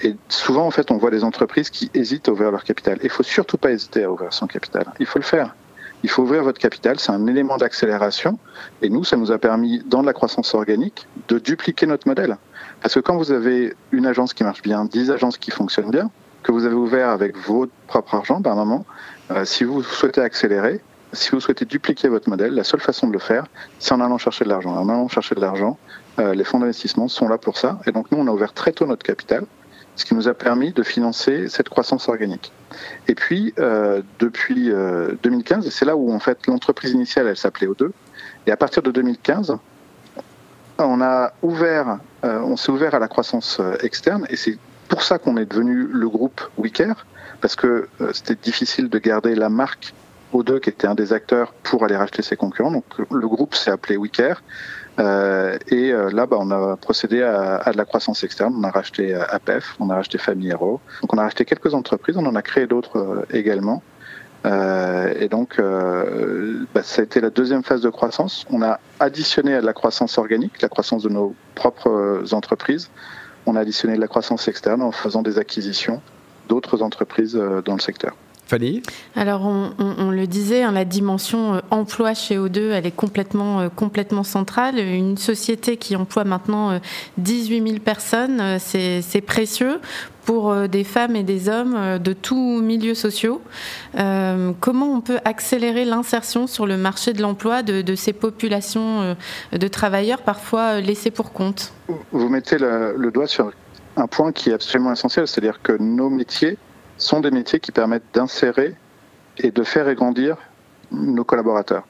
Et 0.02 0.14
souvent, 0.28 0.66
en 0.66 0.70
fait, 0.70 0.90
on 0.90 0.98
voit 0.98 1.10
des 1.10 1.24
entreprises 1.24 1.70
qui 1.70 1.90
hésitent 1.94 2.28
à 2.28 2.32
ouvrir 2.32 2.50
leur 2.50 2.64
capital. 2.64 2.98
Il 3.02 3.10
faut 3.10 3.22
surtout 3.22 3.56
pas 3.56 3.70
hésiter 3.70 4.04
à 4.04 4.10
ouvrir 4.10 4.32
son 4.32 4.46
capital. 4.46 4.84
Il 5.00 5.06
faut 5.06 5.18
le 5.18 5.24
faire. 5.24 5.54
Il 6.02 6.10
faut 6.10 6.22
ouvrir 6.22 6.42
votre 6.42 6.58
capital. 6.58 7.00
C'est 7.00 7.12
un 7.12 7.26
élément 7.26 7.56
d'accélération. 7.56 8.38
Et 8.82 8.90
nous, 8.90 9.04
ça 9.04 9.16
nous 9.16 9.32
a 9.32 9.38
permis, 9.38 9.82
dans 9.86 10.02
la 10.02 10.12
croissance 10.12 10.54
organique, 10.54 11.06
de 11.28 11.38
dupliquer 11.38 11.86
notre 11.86 12.06
modèle. 12.06 12.36
Parce 12.86 12.94
que 12.94 13.00
quand 13.00 13.16
vous 13.16 13.32
avez 13.32 13.74
une 13.90 14.06
agence 14.06 14.32
qui 14.32 14.44
marche 14.44 14.62
bien, 14.62 14.84
dix 14.84 15.10
agences 15.10 15.38
qui 15.38 15.50
fonctionnent 15.50 15.90
bien, 15.90 16.08
que 16.44 16.52
vous 16.52 16.66
avez 16.66 16.76
ouvert 16.76 17.08
avec 17.08 17.36
votre 17.36 17.72
propre 17.88 18.14
argent, 18.14 18.40
par 18.40 18.54
moment, 18.54 18.86
euh, 19.32 19.44
si 19.44 19.64
vous 19.64 19.82
souhaitez 19.82 20.20
accélérer, 20.20 20.80
si 21.12 21.32
vous 21.32 21.40
souhaitez 21.40 21.64
dupliquer 21.64 22.06
votre 22.06 22.28
modèle, 22.28 22.54
la 22.54 22.62
seule 22.62 22.78
façon 22.78 23.08
de 23.08 23.12
le 23.12 23.18
faire, 23.18 23.48
c'est 23.80 23.92
en 23.92 24.00
allant 24.00 24.18
chercher 24.18 24.44
de 24.44 24.50
l'argent. 24.50 24.70
En 24.70 24.88
allant 24.88 25.08
chercher 25.08 25.34
de 25.34 25.40
l'argent, 25.40 25.76
euh, 26.20 26.32
les 26.32 26.44
fonds 26.44 26.60
d'investissement 26.60 27.08
sont 27.08 27.26
là 27.26 27.38
pour 27.38 27.58
ça. 27.58 27.80
Et 27.88 27.90
donc 27.90 28.12
nous, 28.12 28.18
on 28.18 28.26
a 28.28 28.30
ouvert 28.30 28.52
très 28.52 28.70
tôt 28.70 28.86
notre 28.86 29.04
capital, 29.04 29.46
ce 29.96 30.04
qui 30.04 30.14
nous 30.14 30.28
a 30.28 30.34
permis 30.34 30.72
de 30.72 30.84
financer 30.84 31.48
cette 31.48 31.68
croissance 31.68 32.08
organique. 32.08 32.52
Et 33.08 33.16
puis, 33.16 33.52
euh, 33.58 34.00
depuis 34.20 34.70
2015, 35.24 35.66
et 35.66 35.70
c'est 35.72 35.86
là 35.86 35.96
où 35.96 36.12
en 36.12 36.20
fait 36.20 36.46
l'entreprise 36.46 36.92
initiale, 36.92 37.26
elle 37.26 37.36
s'appelait 37.36 37.66
O2, 37.66 37.90
et 38.46 38.52
à 38.52 38.56
partir 38.56 38.80
de 38.84 38.92
2015, 38.92 39.58
on 40.78 41.00
a 41.00 41.32
ouvert, 41.42 41.98
euh, 42.24 42.40
on 42.40 42.56
s'est 42.56 42.70
ouvert 42.70 42.94
à 42.94 42.98
la 42.98 43.08
croissance 43.08 43.58
euh, 43.60 43.76
externe 43.82 44.26
et 44.28 44.36
c'est 44.36 44.58
pour 44.88 45.02
ça 45.02 45.18
qu'on 45.18 45.36
est 45.36 45.46
devenu 45.46 45.86
le 45.86 46.08
groupe 46.08 46.40
WeCare 46.58 47.06
parce 47.40 47.56
que 47.56 47.88
euh, 48.00 48.10
c'était 48.12 48.34
difficile 48.34 48.88
de 48.88 48.98
garder 48.98 49.34
la 49.34 49.48
marque 49.48 49.94
O2 50.34 50.60
qui 50.60 50.70
était 50.70 50.86
un 50.86 50.94
des 50.94 51.12
acteurs 51.12 51.52
pour 51.62 51.84
aller 51.84 51.96
racheter 51.96 52.22
ses 52.22 52.36
concurrents. 52.36 52.70
Donc 52.70 52.84
le 53.10 53.28
groupe 53.28 53.54
s'est 53.54 53.70
appelé 53.70 53.96
WeCare. 53.96 54.42
et 55.70 55.92
là, 55.92 56.26
bah, 56.26 56.36
on 56.40 56.50
a 56.50 56.76
procédé 56.76 57.22
à, 57.22 57.70
de 57.72 57.76
la 57.76 57.84
croissance 57.84 58.24
externe. 58.24 58.52
On 58.58 58.64
a 58.64 58.70
racheté 58.70 59.14
APEF, 59.14 59.76
on 59.78 59.88
a 59.88 59.94
racheté 59.94 60.18
Family 60.18 60.50
Hero. 60.50 60.80
Donc 61.00 61.14
on 61.14 61.18
a 61.18 61.22
racheté 61.22 61.44
quelques 61.44 61.74
entreprises, 61.74 62.16
on 62.16 62.26
en 62.26 62.34
a 62.34 62.42
créé 62.42 62.66
d'autres 62.66 63.24
également. 63.30 63.82
Euh, 64.44 65.14
et 65.18 65.28
donc, 65.28 65.58
euh, 65.58 66.66
bah, 66.74 66.82
ça 66.82 67.00
a 67.00 67.04
été 67.04 67.20
la 67.20 67.30
deuxième 67.30 67.62
phase 67.62 67.80
de 67.80 67.88
croissance. 67.88 68.44
On 68.50 68.62
a 68.62 68.78
additionné 69.00 69.54
à 69.54 69.60
la 69.60 69.72
croissance 69.72 70.18
organique, 70.18 70.60
la 70.62 70.68
croissance 70.68 71.02
de 71.02 71.08
nos 71.08 71.34
propres 71.54 72.22
entreprises. 72.32 72.90
On 73.46 73.56
a 73.56 73.60
additionné 73.60 73.96
de 73.96 74.00
la 74.00 74.08
croissance 74.08 74.48
externe 74.48 74.82
en 74.82 74.92
faisant 74.92 75.22
des 75.22 75.38
acquisitions 75.38 76.00
d'autres 76.48 76.82
entreprises 76.82 77.36
euh, 77.36 77.62
dans 77.62 77.74
le 77.74 77.80
secteur. 77.80 78.14
Fanny 78.46 78.82
Alors, 79.16 79.42
on, 79.44 80.10
le 80.10 80.26
disait, 80.26 80.62
hein, 80.62 80.72
la 80.72 80.84
dimension 80.84 81.60
emploi 81.70 82.14
chez 82.14 82.36
O2, 82.38 82.70
elle 82.70 82.86
est 82.86 82.94
complètement, 82.94 83.68
complètement 83.70 84.22
centrale. 84.22 84.78
Une 84.78 85.16
société 85.16 85.76
qui 85.76 85.96
emploie 85.96 86.24
maintenant 86.24 86.80
18 87.18 87.68
000 87.68 87.80
personnes, 87.80 88.58
c'est 88.58 89.24
précieux 89.26 89.80
pour 90.26 90.50
euh, 90.50 90.66
des 90.66 90.84
femmes 90.84 91.16
et 91.16 91.22
des 91.22 91.48
hommes 91.48 91.74
euh, 91.76 91.98
de 91.98 92.12
tous 92.12 92.60
milieux 92.60 92.94
sociaux. 92.94 93.40
Euh, 93.96 94.52
comment 94.60 94.92
on 94.92 95.00
peut 95.00 95.20
accélérer 95.24 95.86
l'insertion 95.86 96.46
sur 96.46 96.66
le 96.66 96.76
marché 96.76 97.14
de 97.14 97.22
l'emploi 97.22 97.62
de, 97.62 97.94
ces 97.94 98.12
populations 98.12 99.16
de 99.52 99.68
travailleurs 99.68 100.22
parfois 100.22 100.80
laissés 100.80 101.12
pour 101.12 101.32
compte? 101.32 101.72
Vous 102.10 102.28
mettez 102.28 102.58
le, 102.58 103.10
doigt 103.10 103.28
sur 103.28 103.52
un 103.96 104.06
point 104.08 104.32
qui 104.32 104.50
est 104.50 104.54
absolument 104.54 104.92
essentiel, 104.92 105.26
c'est-à-dire 105.28 105.60
que 105.62 105.72
nos 105.80 106.10
métiers 106.10 106.58
sont 106.98 107.20
des 107.20 107.30
métiers 107.30 107.60
qui 107.60 107.72
permettent 107.72 108.14
d'insérer 108.14 108.74
et 109.38 109.50
de 109.50 109.62
faire 109.62 109.92
grandir 109.94 110.36
nos 110.90 111.24
collaborateurs. 111.24 111.86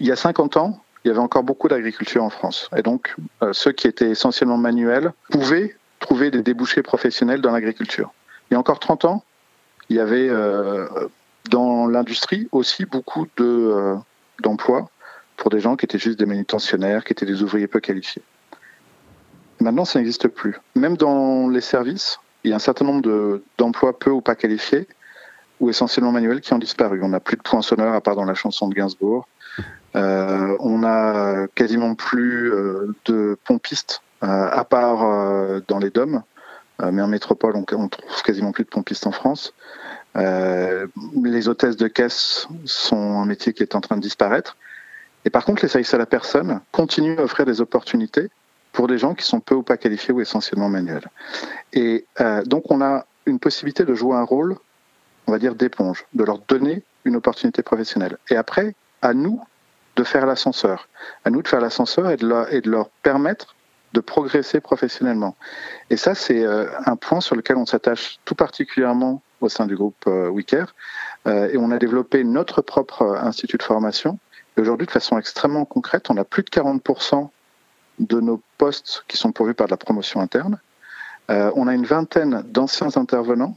Il 0.00 0.06
y 0.06 0.12
a 0.12 0.16
50 0.16 0.56
ans, 0.56 0.80
il 1.04 1.08
y 1.08 1.10
avait 1.10 1.20
encore 1.20 1.42
beaucoup 1.42 1.68
d'agriculture 1.68 2.24
en 2.24 2.30
France. 2.30 2.68
Et 2.76 2.82
donc, 2.82 3.14
ceux 3.52 3.72
qui 3.72 3.86
étaient 3.86 4.10
essentiellement 4.10 4.56
manuels 4.56 5.12
pouvaient 5.30 5.76
trouver 6.00 6.30
des 6.30 6.42
débouchés 6.42 6.82
professionnels 6.82 7.40
dans 7.40 7.52
l'agriculture. 7.52 8.12
Il 8.50 8.54
y 8.54 8.56
a 8.56 8.60
encore 8.60 8.78
30 8.78 9.04
ans, 9.06 9.24
il 9.88 9.96
y 9.96 10.00
avait 10.00 10.28
euh, 10.28 10.86
dans 11.50 11.86
l'industrie 11.86 12.48
aussi 12.52 12.84
beaucoup 12.84 13.26
euh, 13.40 13.96
d'emplois 14.42 14.90
pour 15.36 15.50
des 15.50 15.60
gens 15.60 15.76
qui 15.76 15.84
étaient 15.84 15.98
juste 15.98 16.18
des 16.18 16.26
manutentionnaires, 16.26 17.04
qui 17.04 17.12
étaient 17.12 17.26
des 17.26 17.42
ouvriers 17.42 17.66
peu 17.66 17.80
qualifiés. 17.80 18.22
Maintenant, 19.60 19.84
ça 19.84 19.98
n'existe 19.98 20.28
plus. 20.28 20.60
Même 20.74 20.96
dans 20.96 21.48
les 21.48 21.60
services, 21.60 22.18
il 22.44 22.50
y 22.50 22.52
a 22.52 22.56
un 22.56 22.60
certain 22.60 22.84
nombre 22.84 23.02
de, 23.02 23.42
d'emplois 23.58 23.98
peu 23.98 24.10
ou 24.10 24.20
pas 24.20 24.34
qualifiés 24.34 24.86
ou 25.60 25.70
essentiellement 25.70 26.12
manuels 26.12 26.40
qui 26.40 26.52
ont 26.52 26.58
disparu. 26.58 27.02
On 27.02 27.08
n'a 27.08 27.20
plus 27.20 27.36
de 27.36 27.42
poinçonneurs 27.42 27.94
à 27.94 28.00
part 28.00 28.16
dans 28.16 28.24
la 28.24 28.34
chanson 28.34 28.68
de 28.68 28.74
Gainsbourg. 28.74 29.26
Euh, 29.96 30.56
on 30.60 30.78
n'a 30.78 31.46
quasiment 31.54 31.94
plus 31.94 32.52
de 33.06 33.38
pompistes 33.44 34.02
euh, 34.24 34.48
à 34.50 34.64
part 34.64 35.04
euh, 35.04 35.60
dans 35.68 35.78
les 35.78 35.90
DOM, 35.90 36.22
euh, 36.80 36.90
mais 36.92 37.02
en 37.02 37.08
métropole, 37.08 37.56
on, 37.56 37.64
on 37.72 37.88
trouve 37.88 38.22
quasiment 38.22 38.52
plus 38.52 38.64
de 38.64 38.70
pompistes 38.70 39.06
en 39.06 39.12
France. 39.12 39.52
les 40.14 41.48
hôtesses 41.48 41.76
de 41.76 41.88
caisse 41.88 42.48
sont 42.64 43.20
un 43.20 43.26
métier 43.26 43.52
qui 43.52 43.62
est 43.62 43.74
en 43.74 43.80
train 43.82 43.96
de 43.96 44.00
disparaître. 44.00 44.56
Et 45.26 45.30
par 45.30 45.44
contre, 45.44 45.62
les 45.62 45.68
services 45.68 45.92
à 45.92 45.98
la 45.98 46.06
personne 46.06 46.60
continuent 46.72 47.18
à 47.18 47.22
offrir 47.22 47.44
des 47.44 47.60
opportunités 47.60 48.30
pour 48.74 48.88
des 48.88 48.98
gens 48.98 49.14
qui 49.14 49.24
sont 49.24 49.40
peu 49.40 49.54
ou 49.54 49.62
pas 49.62 49.78
qualifiés 49.78 50.12
ou 50.12 50.20
essentiellement 50.20 50.68
manuels. 50.68 51.08
Et 51.72 52.04
donc, 52.44 52.70
on 52.70 52.82
a 52.82 53.06
une 53.26 53.38
possibilité 53.38 53.84
de 53.84 53.94
jouer 53.94 54.16
un 54.16 54.24
rôle, 54.24 54.56
on 55.26 55.32
va 55.32 55.38
dire, 55.38 55.54
d'éponge, 55.54 56.04
de 56.12 56.24
leur 56.24 56.38
donner 56.40 56.82
une 57.04 57.16
opportunité 57.16 57.62
professionnelle. 57.62 58.18
Et 58.30 58.36
après, 58.36 58.74
à 59.02 59.14
nous 59.14 59.40
de 59.96 60.04
faire 60.04 60.26
l'ascenseur, 60.26 60.88
à 61.24 61.30
nous 61.30 61.42
de 61.42 61.48
faire 61.48 61.60
l'ascenseur 61.60 62.10
et, 62.10 62.14
et, 62.14 62.60
de 62.60 62.70
leur 62.70 62.88
permettre 63.02 63.54
de 63.92 64.00
progresser 64.00 64.60
professionnellement. 64.60 65.36
Et 65.88 65.96
ça, 65.96 66.14
c'est 66.14 66.44
euh, 66.44 66.66
un 66.84 66.96
point 66.96 67.20
sur 67.20 67.36
lequel 67.36 67.56
on 67.56 67.66
s'attache 67.66 68.18
tout 68.24 68.34
particulièrement 68.34 69.22
au 69.40 69.48
sein 69.48 69.66
du 69.66 69.76
groupe 69.76 70.04
euh, 70.08 70.30
WeCare. 70.30 70.74
Euh, 71.28 71.48
et 71.52 71.56
on 71.56 71.70
a 71.70 71.78
développé 71.78 72.24
notre 72.24 72.60
propre 72.60 73.02
institut 73.22 73.56
de 73.56 73.62
formation. 73.62 74.18
Et 74.56 74.60
aujourd'hui, 74.60 74.86
de 74.86 74.92
façon 74.92 75.16
extrêmement 75.16 75.64
concrète, 75.64 76.10
on 76.10 76.16
a 76.16 76.24
plus 76.24 76.42
de 76.42 76.50
40% 76.50 77.28
de 77.98 78.20
nos 78.20 78.40
postes 78.58 79.04
qui 79.08 79.16
sont 79.16 79.32
pourvus 79.32 79.54
par 79.54 79.66
de 79.66 79.70
la 79.70 79.76
promotion 79.76 80.20
interne. 80.20 80.58
on 81.28 81.68
a 81.68 81.74
une 81.74 81.86
vingtaine 81.86 82.42
d'anciens 82.46 82.96
intervenants 82.96 83.56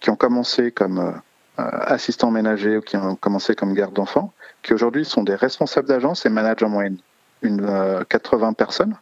qui 0.00 0.10
ont 0.10 0.16
commencé 0.16 0.70
comme 0.70 1.20
assistants 1.56 2.30
ménagers 2.30 2.76
ou 2.76 2.80
qui 2.80 2.96
ont 2.96 3.16
commencé 3.16 3.54
comme 3.54 3.74
garde 3.74 3.94
d'enfants, 3.94 4.32
qui 4.62 4.74
aujourd'hui 4.74 5.04
sont 5.04 5.22
des 5.24 5.34
responsables 5.34 5.88
d'agence 5.88 6.26
et 6.26 6.28
managent 6.28 6.62
en 6.62 6.68
moyenne 6.68 6.98
une 7.42 7.66
80 8.08 8.52
personnes. 8.52 8.96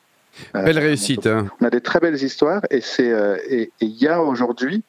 Euh, 0.55 0.63
Belle 0.63 0.79
réussite. 0.79 1.27
Hein. 1.27 1.49
On 1.61 1.65
a 1.65 1.71
des 1.71 1.81
très 1.81 2.01
belles 2.01 2.23
histoires 2.23 2.63
et 2.71 2.83
euh, 3.01 3.39
il 3.81 3.89
y 3.89 4.09
a 4.09 4.23
aujourd'hui 4.23 4.83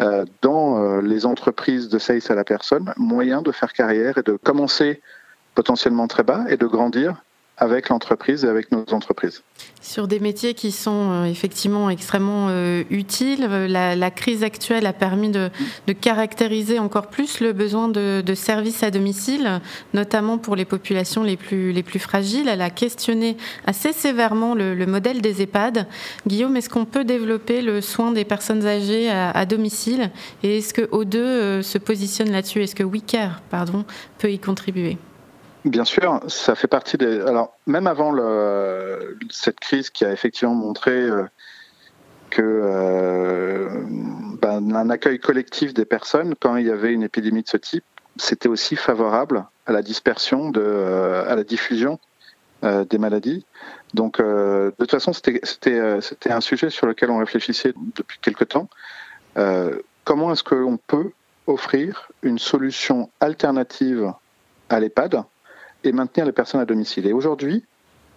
euh, 0.00 0.24
dans 0.42 1.00
les 1.00 1.26
entreprises 1.26 1.88
de 1.88 1.98
sales 1.98 2.22
à 2.28 2.34
la 2.34 2.44
personne 2.44 2.92
moyen 2.96 3.42
de 3.42 3.52
faire 3.52 3.72
carrière 3.72 4.18
et 4.18 4.22
de 4.22 4.36
commencer 4.36 5.00
potentiellement 5.54 6.06
très 6.06 6.22
bas 6.22 6.44
et 6.48 6.56
de 6.56 6.66
grandir 6.66 7.22
avec 7.58 7.88
l'entreprise 7.88 8.44
et 8.44 8.48
avec 8.48 8.70
nos 8.72 8.84
entreprises. 8.92 9.42
Sur 9.80 10.06
des 10.06 10.20
métiers 10.20 10.54
qui 10.54 10.70
sont 10.70 11.10
euh, 11.10 11.24
effectivement 11.24 11.90
extrêmement 11.90 12.48
euh, 12.50 12.84
utiles, 12.90 13.46
euh, 13.48 13.66
la, 13.68 14.10
crise 14.10 14.44
actuelle 14.44 14.86
a 14.86 14.92
permis 14.92 15.30
de, 15.30 15.50
caractériser 16.00 16.78
encore 16.78 17.08
plus 17.08 17.40
le 17.40 17.52
besoin 17.52 17.88
de, 17.88 18.22
services 18.34 18.82
à 18.82 18.90
domicile, 18.90 19.60
notamment 19.94 20.38
pour 20.38 20.54
les 20.54 20.64
populations 20.64 21.22
les 21.22 21.36
plus, 21.36 21.72
les 21.72 21.82
plus 21.82 21.98
fragiles. 21.98 22.48
Elle 22.48 22.62
a 22.62 22.70
questionné 22.70 23.36
assez 23.66 23.92
sévèrement 23.92 24.54
le, 24.54 24.86
modèle 24.86 25.20
des 25.20 25.42
EHPAD. 25.42 25.86
Guillaume, 26.26 26.56
est-ce 26.56 26.70
qu'on 26.70 26.84
peut 26.84 27.04
développer 27.04 27.62
le 27.62 27.80
soin 27.80 28.12
des 28.12 28.24
personnes 28.24 28.66
âgées 28.66 29.10
à, 29.10 29.44
domicile? 29.46 30.10
Et 30.42 30.58
est-ce 30.58 30.72
que 30.72 30.82
O2 30.82 31.62
se 31.62 31.78
positionne 31.78 32.30
là-dessus? 32.30 32.62
Est-ce 32.62 32.74
que 32.74 32.84
WeCare 32.84 33.42
pardon, 33.50 33.84
peut 34.18 34.30
y 34.30 34.38
contribuer? 34.38 34.98
Bien 35.68 35.84
sûr, 35.84 36.20
ça 36.28 36.54
fait 36.54 36.66
partie 36.66 36.96
des. 36.96 37.20
Alors, 37.20 37.54
même 37.66 37.86
avant 37.86 38.14
cette 39.28 39.60
crise 39.60 39.90
qui 39.90 40.06
a 40.06 40.12
effectivement 40.12 40.54
montré 40.54 40.92
euh, 40.92 41.24
que 42.30 42.40
euh, 42.42 43.68
ben, 44.40 44.74
un 44.74 44.88
accueil 44.88 45.18
collectif 45.18 45.74
des 45.74 45.84
personnes, 45.84 46.34
quand 46.40 46.56
il 46.56 46.66
y 46.66 46.70
avait 46.70 46.94
une 46.94 47.02
épidémie 47.02 47.42
de 47.42 47.48
ce 47.48 47.58
type, 47.58 47.84
c'était 48.16 48.48
aussi 48.48 48.76
favorable 48.76 49.44
à 49.66 49.72
la 49.72 49.82
dispersion, 49.82 50.48
de, 50.48 50.62
euh, 50.64 51.30
à 51.30 51.36
la 51.36 51.44
diffusion 51.44 51.98
des 52.62 52.98
maladies. 52.98 53.46
Donc, 53.94 54.18
de 54.18 54.74
toute 54.80 54.90
façon, 54.90 55.12
c'était 55.12 55.80
un 56.28 56.40
sujet 56.40 56.70
sur 56.70 56.88
lequel 56.88 57.08
on 57.10 57.18
réfléchissait 57.18 57.72
depuis 57.94 58.18
quelque 58.20 58.42
temps. 58.42 58.68
comment 60.02 60.32
est-ce 60.32 60.42
qu'on 60.42 60.76
peut 60.76 61.12
offrir 61.46 62.10
une 62.22 62.40
solution 62.40 63.10
alternative 63.20 64.12
à 64.70 64.80
l'EHPAD 64.80 65.22
et 65.84 65.92
maintenir 65.92 66.26
les 66.26 66.32
personnes 66.32 66.60
à 66.60 66.64
domicile. 66.64 67.06
Et 67.06 67.12
aujourd'hui, 67.12 67.64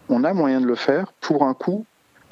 on 0.10 0.24
a 0.24 0.34
moyen 0.34 0.62
de 0.62 0.66
le 0.66 0.76
faire 0.76 1.12
pour 1.22 1.44
un 1.44 1.54
coût 1.54 1.86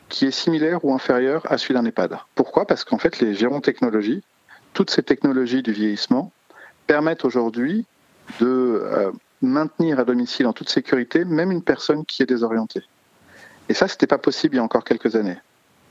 qui 0.10 0.26
est 0.26 0.32
similaire 0.32 0.84
ou 0.84 0.94
inférieur 0.94 1.44
à 1.50 1.58
celui 1.58 1.76
d'un 1.76 1.86
EHPAD. 1.86 2.18
Pourquoi? 2.36 2.66
Parce 2.66 2.84
qu'en 2.84 2.98
fait, 2.98 3.20
les 3.20 3.36
technologies, 3.62 4.24
toutes 4.74 4.90
ces 4.90 5.04
technologies 5.04 5.62
du 5.62 5.72
vieillissement, 5.72 6.32
permettent 6.88 7.26
aujourd'hui 7.26 7.86
de 8.40 8.48
euh, 8.84 9.12
maintenir 9.42 10.00
à 10.00 10.04
domicile 10.04 10.48
en 10.48 10.54
toute 10.54 10.70
sécurité 10.70 11.26
même 11.26 11.52
une 11.52 11.64
personne 11.64 12.06
qui 12.06 12.24
est 12.24 12.26
désorientée. 12.26 12.84
Et 13.70 13.74
ça, 13.74 13.88
ce 13.88 13.94
n'était 13.94 14.08
pas 14.08 14.18
possible 14.18 14.56
il 14.56 14.58
y 14.58 14.60
a 14.60 14.64
encore 14.64 14.84
quelques 14.84 15.16
années. 15.16 15.38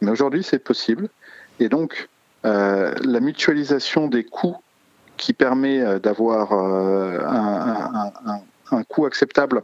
Mais 0.01 0.11
aujourd'hui, 0.11 0.43
c'est 0.43 0.59
possible. 0.59 1.09
Et 1.61 1.69
donc, 1.69 2.09
euh, 2.45 2.95
la 3.03 3.21
mutualisation 3.21 4.09
des 4.09 4.25
coûts 4.25 4.57
qui 5.17 5.33
permet 5.33 5.81
euh, 5.81 5.99
d'avoir 5.99 6.53
un 6.53 8.43
coût 8.85 9.07
acceptable 9.07 9.63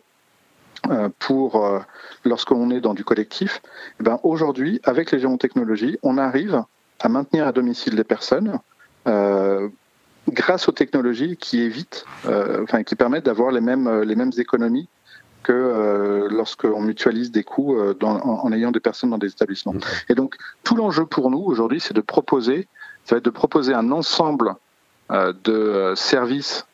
euh, 0.90 1.08
pour 1.18 1.64
euh, 1.64 1.80
lorsqu'on 2.25 2.70
est 2.70 2.80
dans 2.80 2.94
du 2.94 3.04
collectif, 3.04 3.62
eh 4.00 4.02
ben 4.02 4.18
aujourd'hui, 4.23 4.80
avec 4.84 5.12
les 5.12 5.18
géotechnologies, 5.18 5.99
on 6.02 6.18
arrive 6.18 6.62
à 7.00 7.08
maintenir 7.08 7.46
à 7.46 7.52
domicile 7.52 7.94
les 7.94 8.04
personnes 8.04 8.58
euh, 9.06 9.68
grâce 10.28 10.68
aux 10.68 10.73
technologies 10.73 11.37
qui 11.38 11.61
évitent, 11.61 12.04
enfin 12.62 12.82
qui 12.82 12.96
permettent 12.96 13.26
d'avoir 13.26 13.50
les 13.50 13.61
mêmes 13.61 14.02
les 14.02 14.16
mêmes 14.16 14.32
économies 14.38 14.88
que 15.42 16.28
lorsqu'on 16.30 16.80
mutualise 16.80 17.30
des 17.30 17.44
coûts 17.44 17.76
en, 18.02 18.52
ayant 18.52 18.70
des 18.70 18.80
personnes 18.80 19.11
dans 19.11 19.18
des 19.18 19.30
établissements. 19.30 19.75
Et 20.08 20.14
donc 20.14 20.37
tout 20.62 20.76
l'enjeu 20.76 21.04
pour 21.04 21.30
nous 21.30 21.40
aujourd'hui, 21.40 21.78
c'est 21.80 21.92
de 21.92 22.00
proposer, 22.00 22.68
ça 23.04 23.14
va 23.14 23.18
être 23.18 23.25
de 23.26 23.30
proposer 23.30 23.75
un 23.75 23.92
ensemble 23.92 24.54
de 25.11 25.92
services 25.94 26.64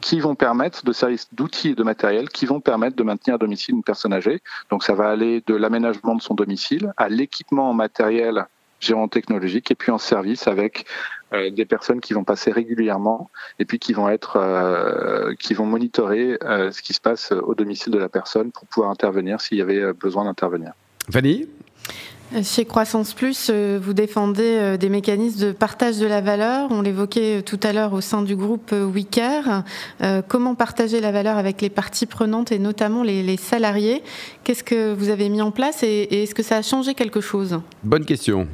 qui 0.00 0.20
vont 0.20 0.34
permettre 0.34 0.84
de 0.84 0.92
services 0.92 1.28
d'outils 1.32 1.70
et 1.70 1.74
de 1.74 1.82
matériel 1.82 2.28
qui 2.28 2.46
vont 2.46 2.60
permettre 2.60 2.96
de 2.96 3.02
maintenir 3.02 3.34
à 3.34 3.38
domicile 3.38 3.74
une 3.74 3.82
personne 3.82 4.12
âgée. 4.12 4.40
Donc 4.70 4.84
ça 4.84 4.94
va 4.94 5.08
aller 5.08 5.42
de 5.46 5.54
l'aménagement 5.54 6.14
de 6.14 6.22
son 6.22 6.34
domicile 6.34 6.92
à 6.96 7.08
l'équipement 7.08 7.70
en 7.70 7.74
matériel 7.74 8.46
gérant 8.80 9.08
technologique 9.08 9.70
et 9.70 9.74
puis 9.74 9.90
en 9.90 9.98
service 9.98 10.46
avec 10.46 10.86
euh, 11.32 11.50
des 11.50 11.64
personnes 11.64 12.00
qui 12.00 12.14
vont 12.14 12.24
passer 12.24 12.52
régulièrement 12.52 13.28
et 13.58 13.64
puis 13.64 13.78
qui 13.78 13.92
vont 13.92 14.08
être 14.08 14.36
euh, 14.36 15.34
qui 15.34 15.52
vont 15.54 15.66
monitorer 15.66 16.38
euh, 16.44 16.70
ce 16.70 16.80
qui 16.80 16.94
se 16.94 17.00
passe 17.00 17.32
au 17.32 17.54
domicile 17.54 17.92
de 17.92 17.98
la 17.98 18.08
personne 18.08 18.52
pour 18.52 18.66
pouvoir 18.66 18.90
intervenir 18.90 19.40
s'il 19.40 19.58
y 19.58 19.62
avait 19.62 19.92
besoin 19.92 20.24
d'intervenir. 20.24 20.72
Fanny 21.10 21.48
chez 22.42 22.66
Croissance 22.66 23.14
Plus, 23.14 23.48
euh, 23.50 23.78
vous 23.82 23.94
défendez 23.94 24.42
euh, 24.58 24.76
des 24.76 24.90
mécanismes 24.90 25.46
de 25.46 25.52
partage 25.52 25.98
de 25.98 26.06
la 26.06 26.20
valeur. 26.20 26.68
On 26.70 26.82
l'évoquait 26.82 27.38
euh, 27.38 27.42
tout 27.42 27.58
à 27.62 27.72
l'heure 27.72 27.94
au 27.94 28.02
sein 28.02 28.22
du 28.22 28.36
groupe 28.36 28.72
WeCare. 28.72 29.64
Comment 30.28 30.54
partager 30.54 31.00
la 31.00 31.10
valeur 31.10 31.36
avec 31.36 31.60
les 31.60 31.70
parties 31.70 32.06
prenantes 32.06 32.52
et 32.52 32.58
notamment 32.58 33.02
les, 33.02 33.36
salariés? 33.36 34.02
Qu'est-ce 34.44 34.64
que 34.64 34.92
vous 34.92 35.08
avez 35.08 35.28
mis 35.28 35.40
en 35.42 35.50
place 35.50 35.82
et, 35.82 36.22
est-ce 36.22 36.34
que 36.34 36.42
ça 36.42 36.56
a 36.56 36.62
changé 36.62 36.94
quelque 36.94 37.20
chose? 37.20 37.60
Bonne 37.82 38.04
question. 38.04 38.46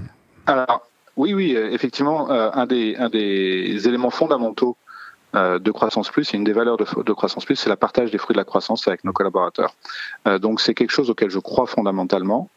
Alors, 0.47 0.87
oui, 1.17 1.35
oui, 1.35 1.57
effectivement, 1.57 2.31
un 2.31 2.67
des, 2.67 2.97
un 2.97 3.09
des 3.09 3.81
éléments 3.87 4.11
fondamentaux 4.11 4.77
de 5.35 5.71
Croissance 5.71 6.11
Plus, 6.11 6.33
et 6.33 6.37
une 6.37 6.45
des 6.45 6.53
valeurs 6.53 6.77
de, 6.77 6.87
de 7.03 7.13
Croissance 7.13 7.45
Plus, 7.45 7.57
c'est 7.57 7.69
la 7.69 7.77
partage 7.77 8.11
des 8.11 8.19
fruits 8.19 8.35
de 8.35 8.41
la 8.41 8.45
croissance 8.45 8.87
avec 8.89 9.05
nos 9.05 9.13
collaborateurs. 9.13 9.75
donc 10.41 10.61
c'est 10.61 10.75
quelque 10.75 10.93
chose 10.93 11.11
auquel 11.11 11.31
je 11.31 11.39
crois 11.39 11.67
fondamentalement. 11.67 12.49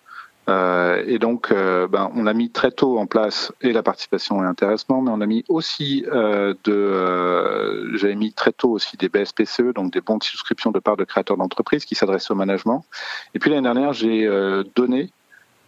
Euh, 0.49 1.03
et 1.05 1.19
donc, 1.19 1.51
euh, 1.51 1.87
ben, 1.87 2.09
on 2.15 2.25
a 2.25 2.33
mis 2.33 2.49
très 2.49 2.71
tôt 2.71 2.97
en 2.99 3.05
place 3.05 3.51
et 3.61 3.73
la 3.73 3.83
participation 3.83 4.39
et 4.41 4.43
l'intéressement, 4.43 5.01
mais 5.01 5.11
on 5.11 5.19
a 5.19 5.25
mis 5.25 5.43
aussi 5.49 6.05
euh, 6.07 6.53
de, 6.63 7.97
j'avais 7.97 8.15
mis 8.15 8.31
très 8.31 8.53
tôt 8.53 8.69
aussi 8.71 8.95
des 8.95 9.09
BSPCE, 9.09 9.73
donc 9.75 9.91
des 9.91 10.01
bons 10.01 10.17
de 10.17 10.23
souscription 10.23 10.71
de 10.71 10.79
part 10.79 10.95
de 10.95 11.03
créateurs 11.03 11.37
d'entreprise 11.37 11.83
qui 11.83 11.95
s'adressent 11.95 12.31
au 12.31 12.35
management. 12.35 12.85
Et 13.33 13.39
puis 13.39 13.49
l'année 13.49 13.63
dernière, 13.63 13.91
j'ai 13.91 14.27
donné 14.75 15.09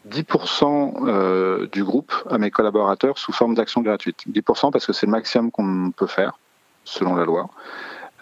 10% 0.10 1.70
du 1.70 1.84
groupe 1.84 2.14
à 2.30 2.38
mes 2.38 2.52
collaborateurs 2.52 3.18
sous 3.18 3.34
forme 3.34 3.56
d'action 3.56 3.82
gratuite. 3.82 4.24
10% 4.32 4.72
parce 4.72 4.86
que 4.86 4.94
c'est 4.94 5.08
le 5.08 5.12
maximum 5.12 5.52
qu'on 5.52 5.92
peut 5.92 6.08
faire 6.08 6.40
selon 6.86 7.16
la 7.16 7.26
loi. 7.26 7.50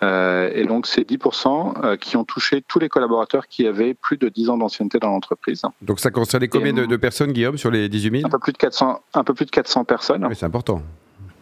Euh, 0.04 0.52
et 0.54 0.66
donc, 0.66 0.86
c'est 0.86 1.10
10% 1.10 1.84
euh, 1.84 1.98
qui 1.98 2.18
ont 2.18 2.24
touché 2.24 2.62
tous 2.62 2.80
les 2.80 2.90
collaborateurs 2.90 3.48
qui 3.48 3.66
avaient 3.66 3.94
plus 3.94 4.18
de 4.18 4.30
10 4.30 4.50
ans 4.50 4.58
d'ancienneté 4.58 5.00
dans 5.00 5.10
l'entreprise. 5.10 5.64
Donc, 5.82 6.00
ça 6.00 6.12
concernait 6.12 6.48
combien 6.48 6.74
de, 6.74 6.96
personnes, 6.98 7.32
Guillaume, 7.32 7.58
sur 7.58 7.72
les 7.72 7.90
18 7.90 8.22
000 8.22 8.28
un 8.28 8.30
peu, 8.30 8.40
plus 8.40 8.54
de 8.54 8.58
400, 8.58 9.02
un 9.14 9.24
peu 9.24 9.34
plus 9.34 9.46
de 9.46 9.52
400 9.52 9.86
personnes. 9.86 10.26
Oui, 10.26 10.36
c'est 10.36 10.46
important. 10.46 10.82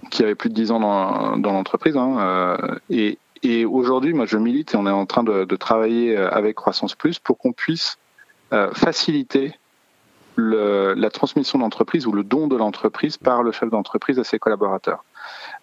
Qui 0.10 0.24
avaient 0.24 0.36
plus 0.36 0.50
de 0.50 0.56
10 0.56 0.72
ans 0.72 0.80
dans, 0.80 1.38
dans 1.38 1.52
l'entreprise. 1.52 1.98
Hein, 1.98 2.18
euh, 2.20 2.58
et, 2.90 3.18
et 3.44 3.66
aujourd'hui, 3.66 4.14
moi, 4.14 4.26
je 4.26 4.38
milite 4.38 4.74
et 4.74 4.78
on 4.78 4.88
est 4.88 4.92
en 4.92 5.06
train 5.06 5.24
de, 5.24 5.44
de 5.44 5.56
travailler 5.56 6.16
avec 6.16 6.56
Croissance 6.56 6.96
Plus 6.96 7.20
pour 7.20 7.38
qu'on 7.38 7.52
puisse 7.52 7.98
faciliter 8.74 9.54
le, 10.36 10.94
la 10.94 11.10
transmission 11.10 11.60
d'entreprise 11.60 12.08
ou 12.08 12.12
le 12.12 12.24
don 12.24 12.48
de 12.48 12.56
l'entreprise 12.56 13.18
par 13.18 13.44
le 13.44 13.52
chef 13.52 13.70
d'entreprise 13.70 14.20
à 14.20 14.24
ses 14.24 14.40
collaborateurs. 14.40 15.04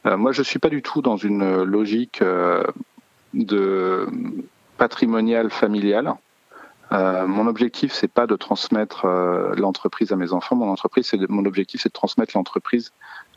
Euh, 0.07 0.17
moi, 0.17 0.33
je 0.33 0.41
ne 0.41 0.45
suis 0.45 0.59
pas 0.59 0.69
du 0.69 0.83
tout 0.83 1.03
dans 1.03 1.17
une 1.17 1.63
logique 1.63 2.23
euh, 2.23 2.65
de 3.35 4.07
patrimoniale 4.77 5.51
familiale. 5.51 6.15
Euh, 6.93 7.27
mon 7.27 7.47
objectif, 7.47 7.93
c'est 7.93 8.09
pas 8.13 8.27
de 8.27 8.37
transmettre 8.37 9.07
l'entreprise 9.57 10.13
à 10.13 10.17
mes 10.17 10.33
enfants. 10.33 10.57
Mon 10.57 10.71
entreprise, 10.71 11.07
c'est 11.07 11.29
mon 11.29 11.45
objectif, 11.45 11.81
c'est 11.83 11.89
de 11.89 11.95
transmettre 11.95 12.37
l'entreprise 12.37 12.93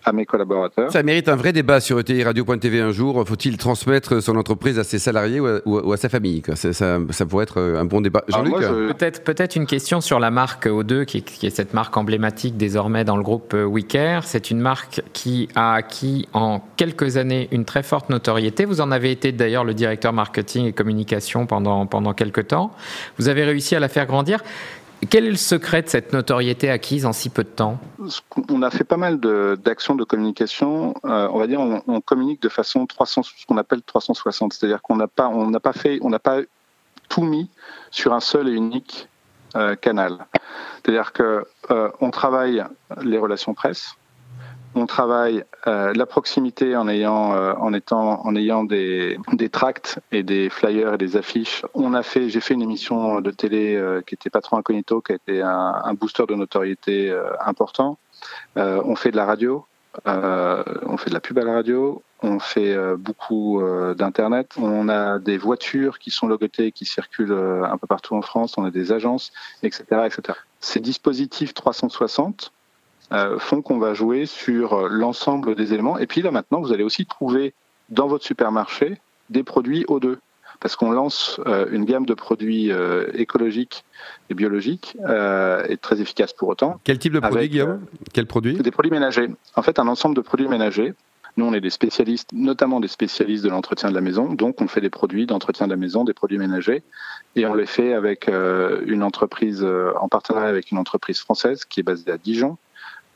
à 0.06 0.14
mes 0.14 0.26
collaborateurs. 0.26 0.92
Ça 0.92 1.04
mérite 1.04 1.28
un 1.30 1.36
vrai 1.36 1.52
débat 1.52 1.80
sur 1.80 2.00
ETI 2.00 2.24
Radio.tv 2.24 2.80
un 2.80 2.92
jour. 2.92 3.24
Faut-il 3.28 3.58
transmettre 3.58 4.22
son 4.22 4.36
entreprise 4.36 4.80
à 4.80 4.84
ses 4.84 5.00
salariés 5.00 5.40
ou 5.40 5.92
à, 5.92 5.98
sa 5.98 6.10
famille 6.10 6.44
ça, 6.54 6.74
ça, 6.74 7.26
pourrait 7.26 7.44
être 7.44 7.60
un 7.60 7.86
bon 7.86 8.02
débat. 8.02 8.24
Jean-Luc 8.28 8.56
Peut-être 8.98 9.24
peut 9.24 9.36
une 9.56 9.66
question 9.66 10.02
sur 10.02 10.20
la 10.20 10.32
marque 10.32 10.68
O2, 10.68 11.06
qui 11.06 11.18
est, 11.18 11.50
cette 11.50 11.74
marque 11.74 11.96
emblématique 11.98 12.58
désormais 12.58 13.04
dans 13.04 13.18
le 13.18 13.24
groupe 13.24 13.54
WeCare. 13.54 14.24
C'est 14.26 14.52
une 14.52 14.60
marque 14.60 15.02
qui 15.14 15.50
a 15.56 15.74
acquis 15.74 16.28
en 16.34 16.62
quelques 16.78 17.18
années 17.18 17.48
une 17.52 17.66
très 17.66 17.84
forte 17.84 18.10
notoriété. 18.10 18.66
Vous 18.66 18.82
en 18.82 18.92
avez 18.92 19.12
été 19.12 19.32
d'ailleurs 19.32 19.64
le 19.64 19.74
directeur 19.74 20.14
marketing 20.14 20.68
et 20.68 20.74
communication 20.74 21.46
pendant, 21.46 21.86
pendant 21.86 22.14
quelques 22.14 22.48
temps. 22.48 22.72
Vous 23.18 23.30
avez 23.30 23.44
réussi 23.44 23.76
à 23.76 23.80
la 23.80 23.88
faire 23.88 24.06
grandir. 24.06 24.44
Quel 25.10 25.26
est 25.26 25.30
le 25.30 25.36
secret 25.36 25.82
de 25.82 25.90
cette 25.90 26.14
notoriété 26.14 26.70
acquise 26.70 27.06
en 27.06 27.14
si 27.14 27.30
peu 27.30 27.44
de 27.44 27.50
temps 27.50 27.80
On 28.50 28.62
a 28.62 28.72
fait 28.72 28.84
pas 28.84 28.98
mal 28.98 29.20
d'actions 29.20 29.96
de, 29.96 30.04
communication. 30.04 30.94
Euh, 31.06 31.28
on 31.32 31.40
va 31.40 31.48
dire, 31.48 31.60
on, 31.60 32.02
communique 32.02 32.42
de 32.42 32.50
façon 32.50 32.86
300, 32.86 33.24
ce 33.24 33.46
qu'on 33.46 33.58
appelle 33.58 33.82
360, 33.82 34.54
c'est-à-dire 34.54 34.82
qu'on 34.82 34.96
n'a 34.96 35.08
pas, 35.08 35.28
on 35.28 35.50
n'a 35.50 35.60
pas 35.60 35.74
fait, 35.74 36.00
on 36.02 36.10
n'a 36.10 36.20
pas 36.20 36.40
tout 37.10 37.24
mis 37.24 37.50
sur 37.92 38.14
un 38.14 38.20
seul 38.20 38.48
et 38.48 38.54
unique 38.54 39.08
euh, 39.56 39.76
canal. 39.76 40.26
C'est-à-dire 40.84 41.14
que 41.14 41.46
euh, 41.72 41.90
on 42.02 42.12
travaille 42.12 42.64
les 43.02 43.18
relations 43.18 43.54
presse, 43.54 43.96
on 44.76 44.86
travaille 44.86 45.44
euh, 45.68 45.94
la 45.96 46.06
proximité 46.06 46.76
en 46.76 46.88
ayant, 46.88 47.34
euh, 47.34 47.54
en 47.54 47.74
étant, 47.74 48.26
en 48.26 48.36
ayant 48.36 48.66
des, 48.66 49.18
tracts 49.52 50.00
et 50.12 50.22
des 50.22 50.50
flyers 50.50 50.96
et 50.96 50.98
des 50.98 51.16
affiches. 51.16 51.66
On 51.74 51.94
a 51.94 52.04
fait, 52.04 52.30
j'ai 52.30 52.42
fait 52.42 52.54
une 52.54 52.62
émission 52.62 53.22
de 53.22 53.32
télé 53.32 53.76
euh, 53.76 54.02
qui 54.06 54.16
était 54.16 54.30
Patron 54.30 54.58
Incognito, 54.58 55.02
qui 55.02 55.14
a 55.14 55.16
été 55.16 55.42
un, 55.42 55.82
un 55.84 55.94
booster 55.94 56.26
de 56.28 56.36
notoriété 56.36 57.16
important. 57.40 57.98
on 58.56 58.96
fait 58.96 59.12
de 59.12 59.16
la 59.16 59.26
radio. 59.26 59.66
on 60.06 60.98
fait 60.98 61.10
de 61.10 61.14
la 61.14 61.22
pub 61.22 61.38
à 61.40 61.44
la 61.44 61.54
radio, 61.54 62.04
on 62.22 62.40
fait 62.40 62.76
beaucoup 62.98 63.62
d'internet, 63.98 64.56
on 64.58 64.90
a 64.90 65.20
des 65.20 65.38
voitures 65.38 66.00
qui 66.00 66.12
sont 66.12 66.28
logotées, 66.28 66.72
qui 66.72 66.86
circulent 66.86 67.32
un 67.34 67.78
peu 67.78 67.88
partout 67.88 68.16
en 68.16 68.22
France, 68.22 68.58
on 68.58 68.66
a 68.66 68.72
des 68.72 68.92
agences, 68.92 69.32
etc., 69.64 69.84
etc. 70.06 70.38
Ces 70.60 70.80
dispositifs 70.80 71.54
360 71.54 72.52
font 73.40 73.62
qu'on 73.62 73.78
va 73.78 73.94
jouer 73.94 74.26
sur 74.26 74.90
l'ensemble 74.90 75.56
des 75.56 75.74
éléments. 75.74 75.98
Et 75.98 76.08
puis 76.08 76.22
là 76.22 76.32
maintenant, 76.32 76.62
vous 76.62 76.74
allez 76.74 76.84
aussi 76.84 77.06
trouver 77.06 77.54
dans 77.90 78.08
votre 78.08 78.26
supermarché 78.26 79.00
des 79.30 79.44
produits 79.44 79.86
O2 79.86 80.18
parce 80.60 80.76
qu'on 80.76 80.92
lance 80.92 81.40
euh, 81.46 81.68
une 81.72 81.86
gamme 81.86 82.06
de 82.06 82.14
produits 82.14 82.72
euh, 82.72 83.06
écologiques 83.14 83.84
et 84.30 84.34
biologiques 84.34 84.98
euh, 85.06 85.66
et 85.68 85.78
très 85.78 86.02
efficaces 86.02 86.34
pour 86.34 86.48
autant. 86.50 86.80
Quel 86.84 87.00
type 87.00 87.14
de 87.14 87.20
produits, 87.20 87.50
Guillaume? 87.50 87.82
Quel 88.14 88.26
produit? 88.26 88.56
Des 88.56 88.72
produits 88.72 88.92
ménagers. 88.92 89.30
En 89.56 89.62
fait, 89.62 89.80
un 89.80 89.88
ensemble 89.88 90.16
de 90.16 90.22
produits 90.22 90.48
ménagers. 90.48 90.94
Nous, 91.38 91.46
on 91.46 91.54
est 91.54 91.62
des 91.62 91.70
spécialistes, 91.70 92.30
notamment 92.32 92.80
des 92.80 92.88
spécialistes 92.88 93.44
de 93.44 93.50
l'entretien 93.50 93.90
de 93.90 93.96
la 93.96 94.00
maison. 94.00 94.34
Donc, 94.34 94.62
on 94.62 94.68
fait 94.68 94.80
des 94.80 94.90
produits 94.90 95.26
d'entretien 95.26 95.68
de 95.68 95.72
la 95.72 95.78
maison, 95.78 96.06
des 96.06 96.14
produits 96.14 96.38
ménagers. 96.38 96.82
Et 97.36 97.46
on 97.46 97.54
les 97.54 97.66
fait 97.66 97.94
avec 97.94 98.30
une 98.30 99.04
entreprise, 99.04 99.68
en 100.00 100.08
partenariat 100.08 100.48
avec 100.48 100.72
une 100.72 100.78
entreprise 100.78 101.20
française 101.20 101.66
qui 101.66 101.82
est 101.82 101.84
basée 101.84 102.10
à 102.10 102.18
Dijon. 102.18 102.58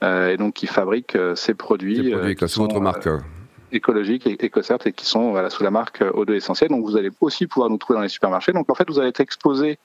Et 0.02 0.38
donc, 0.38 0.54
qui 0.54 0.68
fabrique 0.68 1.18
ces 1.36 1.54
produits. 1.54 1.96
Ces 1.96 2.02
produits 2.12 2.14
avec 2.14 2.42
la 2.42 2.48
votre 2.48 2.80
marque 2.80 3.10
écologiques 3.72 4.28
et 4.28 4.38
EcoCert 4.46 4.86
et 4.86 4.94
qui 4.94 5.06
sont 5.06 5.32
voilà, 5.32 5.50
sous 5.50 5.64
la 5.64 5.72
marque 5.72 6.02
O2 6.02 6.34
Essentiel. 6.34 6.70
Donc 6.70 6.86
vous 6.86 6.98
allez 6.98 7.12
aussi 7.22 7.48
pouvoir 7.48 7.70
nous 7.70 7.78
trouver 7.78 7.98
dans 7.98 8.04
les 8.04 8.10
supermarchés. 8.10 8.52
Donc 8.52 8.70
en 8.70 8.76
fait, 8.76 8.90
vous 8.90 9.00
allez 9.00 9.10
être 9.10 9.20
exposé 9.20 9.78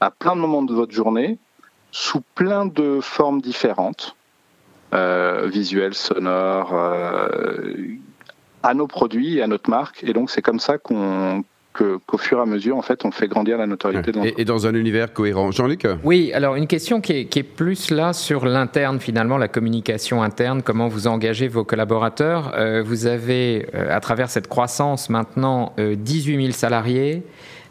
à 0.00 0.10
plein 0.10 0.36
de 0.36 0.40
moments 0.40 0.62
de 0.62 0.74
votre 0.74 0.92
journée 0.92 1.38
sous 1.90 2.22
plein 2.34 2.66
de 2.66 3.00
formes 3.00 3.40
différentes, 3.40 4.16
euh, 4.94 5.46
visuelles, 5.46 5.94
sonores, 5.94 6.72
euh, 6.74 7.74
à 8.62 8.74
nos 8.74 8.86
produits 8.86 9.38
et 9.38 9.42
à 9.42 9.46
notre 9.46 9.68
marque. 9.68 10.02
Et 10.04 10.12
donc 10.12 10.30
c'est 10.30 10.42
comme 10.42 10.60
ça 10.60 10.78
qu'on 10.78 11.44
qu'au 11.72 12.18
fur 12.18 12.38
et 12.38 12.42
à 12.42 12.46
mesure, 12.46 12.76
en 12.76 12.82
fait, 12.82 13.04
on 13.04 13.10
fait 13.10 13.28
grandir 13.28 13.58
la 13.58 13.66
notoriété. 13.66 14.12
de 14.12 14.20
et, 14.20 14.34
et, 14.38 14.44
dans 14.44 14.66
un 14.66 14.74
univers 14.74 15.12
cohérent. 15.12 15.50
Jean-Luc 15.50 15.86
Oui, 16.04 16.32
alors 16.32 16.56
une 16.56 16.66
question 16.66 17.00
qui 17.00 17.12
est, 17.12 17.24
qui 17.26 17.38
est 17.38 17.42
plus 17.44 17.90
là 17.90 18.12
sur 18.12 18.44
l'interne, 18.44 19.00
finalement, 19.00 19.38
la 19.38 19.48
communication 19.48 20.22
interne, 20.22 20.62
comment 20.62 20.88
vous 20.88 21.06
engagez 21.06 21.48
vos 21.48 21.64
collaborateurs. 21.64 22.52
Euh, 22.54 22.82
vous 22.82 23.06
avez, 23.06 23.66
euh, 23.74 23.94
à 23.94 24.00
travers 24.00 24.30
cette 24.30 24.48
croissance, 24.48 25.08
maintenant 25.08 25.74
18 25.78 26.36
euh, 26.36 26.40
000 26.42 26.52
salariés. 26.52 27.22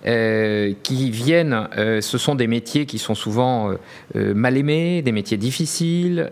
Euh, 0.08 0.74
qui 0.81 1.12
viennent, 1.12 1.67
euh, 1.77 2.01
ce 2.01 2.17
sont 2.17 2.34
des 2.34 2.48
métiers 2.48 2.88
qui 2.88 2.98
sont 2.98 3.13
souvent 3.13 3.72
euh, 4.15 4.34
mal 4.34 4.58
aimés, 4.58 5.03
des 5.03 5.12
métiers 5.12 5.38
difficiles, 5.38 6.29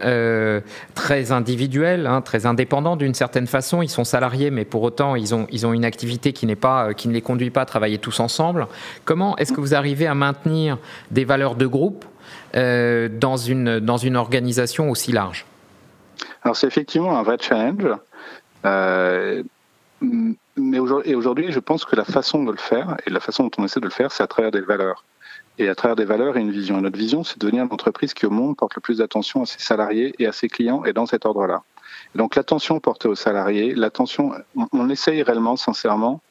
très 0.96 1.32
individuels, 1.32 2.08
hein, 2.08 2.22
très 2.22 2.46
indépendants 2.46 2.96
d'une 2.96 3.14
certaine 3.14 3.46
façon. 3.46 3.82
Ils 3.82 3.90
sont 3.90 4.04
salariés, 4.04 4.50
mais 4.50 4.66
pour 4.66 4.82
autant, 4.82 5.16
ils 5.16 5.36
ont, 5.36 5.46
ils 5.52 5.68
ont 5.68 5.74
une 5.74 5.86
activité 5.86 6.34
qui, 6.34 6.48
n'est 6.48 6.56
pas, 6.56 6.94
qui 6.94 7.08
ne 7.08 7.14
les 7.14 7.22
conduit 7.22 7.52
pas 7.52 7.62
à 7.62 7.66
travailler 7.66 8.00
tous 8.00 8.20
ensemble. 8.20 8.68
Comment 9.06 9.38
est-ce 9.38 9.54
que 9.54 9.62
vous 9.62 9.76
arrivez 9.76 10.08
à 10.08 10.16
maintenir 10.16 10.78
des 11.12 11.26
valeurs 11.26 11.56
de 11.56 11.68
groupe 11.68 12.06
dans, 12.54 13.38
une, 13.38 13.80
dans 13.80 13.98
une 13.98 14.16
organisation 14.16 14.90
aussi 14.90 15.12
large? 15.12 15.46
Alors 16.44 16.56
c'est 16.56 16.68
effectivement 16.68 17.18
un 17.18 17.24
vrai 17.24 17.38
challenge 17.40 17.86
mais 20.02 20.80
aujourd'hui, 20.80 21.52
je 21.52 21.60
pense 21.60 21.86
que 21.86 21.96
la 21.96 22.06
façon 22.06 22.44
de 22.44 22.52
le 22.52 22.58
faire, 22.58 22.98
et 23.06 23.10
la 23.10 23.20
façon 23.20 23.44
dont 23.44 23.52
on 23.58 23.66
essaie 23.66 23.80
de 23.80 23.86
le 23.86 23.92
faire, 23.92 24.12
c'est 24.12 24.24
à 24.24 24.28
travers 24.28 24.52
des 24.52 24.62
valeurs. 24.62 25.04
Et 25.58 25.68
à 25.68 25.76
travers 25.76 25.96
des 25.96 26.06
valeurs 26.06 26.38
et 26.38 26.42
une 26.42 26.52
vision. 26.52 26.78
Et 26.78 26.82
notre 26.82 26.98
vision, 26.98 27.24
c'est 27.24 27.38
de 27.38 27.46
devenir 27.46 27.66
une 27.66 27.74
entreprise 27.74 28.14
qui, 28.14 28.26
au 28.26 28.30
monde, 28.30 28.56
porte 28.56 28.76
le 28.76 28.82
plus 28.82 29.00
d'attention 29.00 29.42
à 29.42 29.46
ses 29.46 29.60
salariés 29.60 30.14
et 30.20 30.26
à 30.26 30.32
ses 30.32 30.48
clients, 30.48 30.86
et 30.86 30.94
dans 30.94 31.06
cet 31.06 31.26
ordre-là. 31.26 31.64
Donc 32.16 32.36
l'attention 32.36 32.80
portée 32.80 33.08
aux 33.08 33.16
salariés, 33.16 33.76
l'attention, 33.76 34.32
on, 34.72 34.90
essaye 34.90 35.22
réellement, 35.22 35.58
sincèrement, 35.58 36.22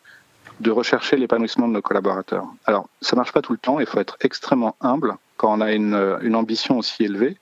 de 0.60 0.70
rechercher 0.70 1.16
l'épanouissement 1.16 1.68
de 1.68 1.74
nos 1.74 1.82
collaborateurs. 1.82 2.46
Alors, 2.64 2.88
ça 3.00 3.16
marche 3.16 3.32
pas 3.32 3.42
tout 3.42 3.52
le 3.52 3.58
temps, 3.58 3.78
il 3.78 3.86
faut 3.86 4.00
être 4.00 4.16
extrêmement 4.20 4.76
humble 4.80 5.16
quand 5.36 5.56
on 5.56 5.60
a 5.60 5.72
une, 5.72 6.18
une 6.22 6.34
ambition 6.34 6.78
aussi 6.78 7.04
élevée, 7.04 7.36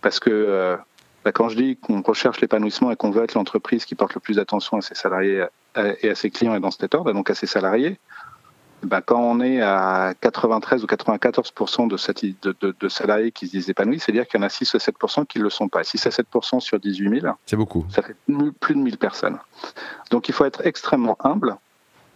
parce 0.00 0.18
que 0.18 0.30
euh, 0.30 0.76
bah, 1.24 1.32
quand 1.32 1.48
je 1.48 1.56
dis 1.56 1.76
qu'on 1.76 2.00
recherche 2.00 2.40
l'épanouissement 2.40 2.90
et 2.90 2.96
qu'on 2.96 3.10
veut 3.10 3.24
être 3.24 3.34
l'entreprise 3.34 3.84
qui 3.84 3.94
porte 3.94 4.14
le 4.14 4.20
plus 4.20 4.36
d'attention 4.36 4.78
à 4.78 4.82
ses 4.82 4.94
salariés 4.94 5.44
et 5.76 6.10
à 6.10 6.14
ses 6.14 6.30
clients 6.30 6.54
et 6.54 6.60
dans 6.60 6.70
cet 6.70 6.94
ordre, 6.94 7.12
donc 7.12 7.30
à 7.30 7.34
ses 7.34 7.46
salariés, 7.46 7.98
ben, 8.84 9.00
quand 9.00 9.20
on 9.20 9.40
est 9.40 9.60
à 9.60 10.14
93 10.20 10.84
ou 10.84 10.86
94 10.86 11.52
de, 11.88 12.56
de, 12.60 12.76
de, 12.78 12.88
salariés 12.88 13.32
qui 13.32 13.46
se 13.46 13.52
disent 13.52 13.70
épanouis, 13.70 13.98
c'est-à-dire 13.98 14.26
qu'il 14.26 14.38
y 14.40 14.42
en 14.42 14.46
a 14.46 14.50
6 14.50 14.74
à 14.74 14.78
7% 14.78 15.26
qui 15.26 15.38
ne 15.38 15.44
le 15.44 15.50
sont 15.50 15.68
pas. 15.68 15.82
6 15.84 16.06
à 16.06 16.10
7 16.10 16.26
sur 16.60 16.78
18 16.78 17.20
000, 17.20 17.34
c'est 17.46 17.56
beaucoup. 17.56 17.86
Ça 17.88 18.02
fait 18.02 18.16
plus 18.60 18.74
de 18.74 18.80
1000 18.80 18.98
personnes. 18.98 19.38
Donc 20.10 20.28
il 20.28 20.34
faut 20.34 20.44
être 20.44 20.66
extrêmement 20.66 21.16
humble 21.20 21.56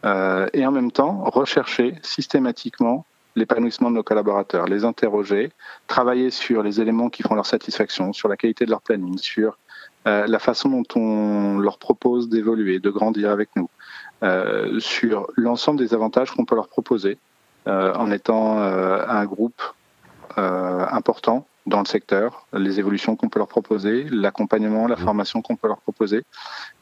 euh, 0.04 0.46
et 0.52 0.66
en 0.66 0.72
même 0.72 0.92
temps 0.92 1.24
rechercher 1.24 1.94
systématiquement 2.02 3.04
l'épanouissement 3.34 3.90
de 3.90 3.96
nos 3.96 4.02
collaborateurs, 4.02 4.66
les 4.66 4.84
interroger, 4.84 5.52
travailler 5.86 6.30
sur 6.30 6.62
les 6.62 6.80
éléments 6.80 7.08
qui 7.08 7.22
font 7.22 7.34
leur 7.34 7.46
satisfaction, 7.46 8.12
sur 8.12 8.28
la 8.28 8.36
qualité 8.36 8.66
de 8.66 8.70
leur 8.70 8.82
planning, 8.82 9.16
sur 9.16 9.56
euh, 10.08 10.26
la 10.26 10.38
façon 10.38 10.70
dont 10.70 10.84
on 10.96 11.58
leur 11.58 11.76
propose 11.78 12.30
d'évoluer, 12.30 12.78
de 12.78 12.88
grandir 12.88 13.30
avec 13.30 13.50
nous, 13.56 13.68
euh, 14.22 14.80
sur 14.80 15.28
l'ensemble 15.36 15.78
des 15.78 15.92
avantages 15.92 16.30
qu'on 16.30 16.46
peut 16.46 16.54
leur 16.54 16.68
proposer 16.68 17.18
euh, 17.66 17.92
en 17.94 18.10
étant 18.10 18.58
un 18.58 19.24
groupe 19.26 19.62
important 20.36 21.48
dans 21.66 21.80
le 21.80 21.86
secteur, 21.86 22.46
les 22.52 22.78
évolutions 22.78 23.16
qu'on 23.16 23.28
peut 23.28 23.40
leur 23.40 23.48
proposer, 23.48 24.04
l'accompagnement, 24.04 24.86
la 24.86 24.96
formation 24.96 25.42
qu'on 25.42 25.56
peut 25.56 25.66
leur 25.66 25.80
proposer, 25.80 26.24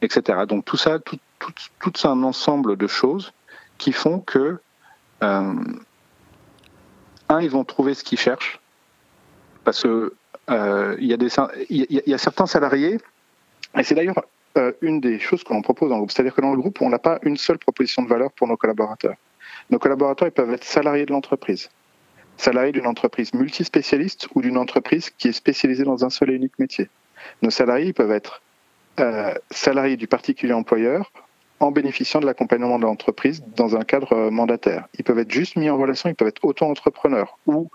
etc. 0.03 0.43
Donc 0.47 0.63
tout 0.63 0.77
ça, 0.77 0.99
tout, 0.99 1.17
tout, 1.39 1.51
tout 1.79 2.07
un 2.07 2.21
ensemble 2.21 2.77
de 2.77 2.85
choses 2.85 3.33
qui 3.79 3.91
font 3.91 4.19
que, 4.19 4.59
un, 5.21 5.59
ils 7.41 7.49
vont 7.49 7.63
trouver 7.63 7.95
ce 7.95 8.03
qu'ils 8.03 8.19
cherchent, 8.19 8.59
parce 9.63 9.81
que 9.81 10.13
euh, 10.49 10.95
y 10.99 11.13
a 11.13 11.17
il, 11.69 11.87
y 11.89 12.13
a, 12.13 12.17
certains 12.17 12.45
salariés, 12.45 12.99
et 13.77 13.83
c'est 13.83 13.95
d'ailleurs 13.95 14.23
euh, 14.57 14.71
une 14.81 14.99
des 14.99 15.19
choses 15.19 15.43
que 15.43 15.53
l'on 15.53 15.61
propose 15.61 15.89
dans 15.89 15.95
le 15.95 16.01
groupe, 16.01 16.11
c'est-à-dire 16.11 16.33
que 16.33 16.41
dans 16.41 16.51
le 16.51 16.59
groupe, 16.59 16.81
on 16.81 16.89
n'a 16.89 16.99
pas 16.99 17.19
une 17.23 17.37
seule 17.37 17.57
proposition 17.57 18.01
de 18.03 18.07
valeur 18.07 18.31
pour 18.31 18.47
nos 18.47 18.57
collaborateurs. 18.57 19.15
Nos 19.69 19.79
collaborateurs, 19.79 20.27
ils 20.27 20.31
peuvent 20.31 20.53
être 20.53 20.63
salariés 20.63 21.05
de 21.05 21.11
l'entreprise, 21.11 21.69
salariés 22.37 22.71
d'une 22.71 22.87
entreprise 22.87 23.33
multispécialiste 23.33 24.27
ou 24.35 24.41
d'une 24.41 24.57
entreprise 24.57 25.09
qui 25.09 25.27
est 25.27 25.33
spécialisée 25.33 25.83
dans 25.83 26.05
un 26.05 26.09
seul 26.09 26.31
et 26.31 26.33
unique 26.33 26.57
métier. 26.59 26.89
Nos 27.41 27.49
salariés, 27.49 27.87
ils 27.87 27.93
peuvent 27.93 28.11
être 28.11 28.41
euh, 28.99 29.33
salariés 29.51 29.97
du 29.97 30.07
particulier 30.07 30.53
employeur 30.53 31.11
en 31.59 31.71
bénéficiant 31.71 32.19
de 32.19 32.25
l'accompagnement 32.25 32.77
de 32.77 32.83
l'entreprise 32.83 33.43
dans 33.55 33.75
un 33.75 33.81
cadre 33.83 34.29
mandataire. 34.29 34.87
Ils 34.97 35.03
peuvent 35.03 35.19
être 35.19 35.31
juste 35.31 35.55
mis 35.55 35.69
en 35.69 35.77
relation, 35.77 36.09
ils 36.09 36.15
peuvent 36.15 36.27
être 36.27 36.43
auto-entrepreneurs 36.43 37.37
ou 37.47 37.69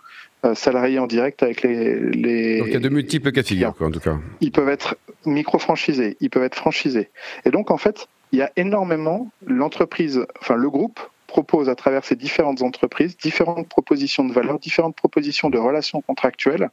euh, 0.45 0.55
salariés 0.55 0.99
en 0.99 1.07
direct 1.07 1.42
avec 1.42 1.62
les, 1.62 1.99
les... 1.99 2.59
Donc 2.59 2.68
il 2.68 2.73
y 2.73 2.77
a 2.77 2.81
de 2.81 2.88
multiples 2.88 3.33
cas 3.33 3.42
de 3.42 3.47
figure, 3.47 3.75
en 3.81 3.90
tout 3.90 4.01
cas. 4.01 4.18
Ils 4.40 4.53
peuvent 4.53 4.68
être 4.68 4.97
micro-franchisés, 5.25 6.16
ils 6.21 6.31
peuvent 6.31 6.45
être 6.45 6.57
franchisés. 6.57 7.11
Et 7.45 7.51
donc, 7.51 7.71
en 7.71 7.77
fait, 7.77 8.09
il 8.33 8.38
y 8.38 8.42
a 8.42 8.51
énormément, 8.57 9.31
l'entreprise, 9.47 10.25
enfin 10.40 10.57
le 10.57 10.71
groupe 10.71 11.01
propose 11.27 11.68
à 11.68 11.75
travers 11.75 12.05
ces 12.05 12.16
différentes 12.16 12.61
entreprises 12.61 13.16
différentes 13.16 13.68
propositions 13.68 14.25
de 14.25 14.33
valeur, 14.33 14.59
différentes 14.59 14.97
propositions 14.97 15.49
de 15.49 15.59
relations 15.59 16.03
contractuelles 16.03 16.71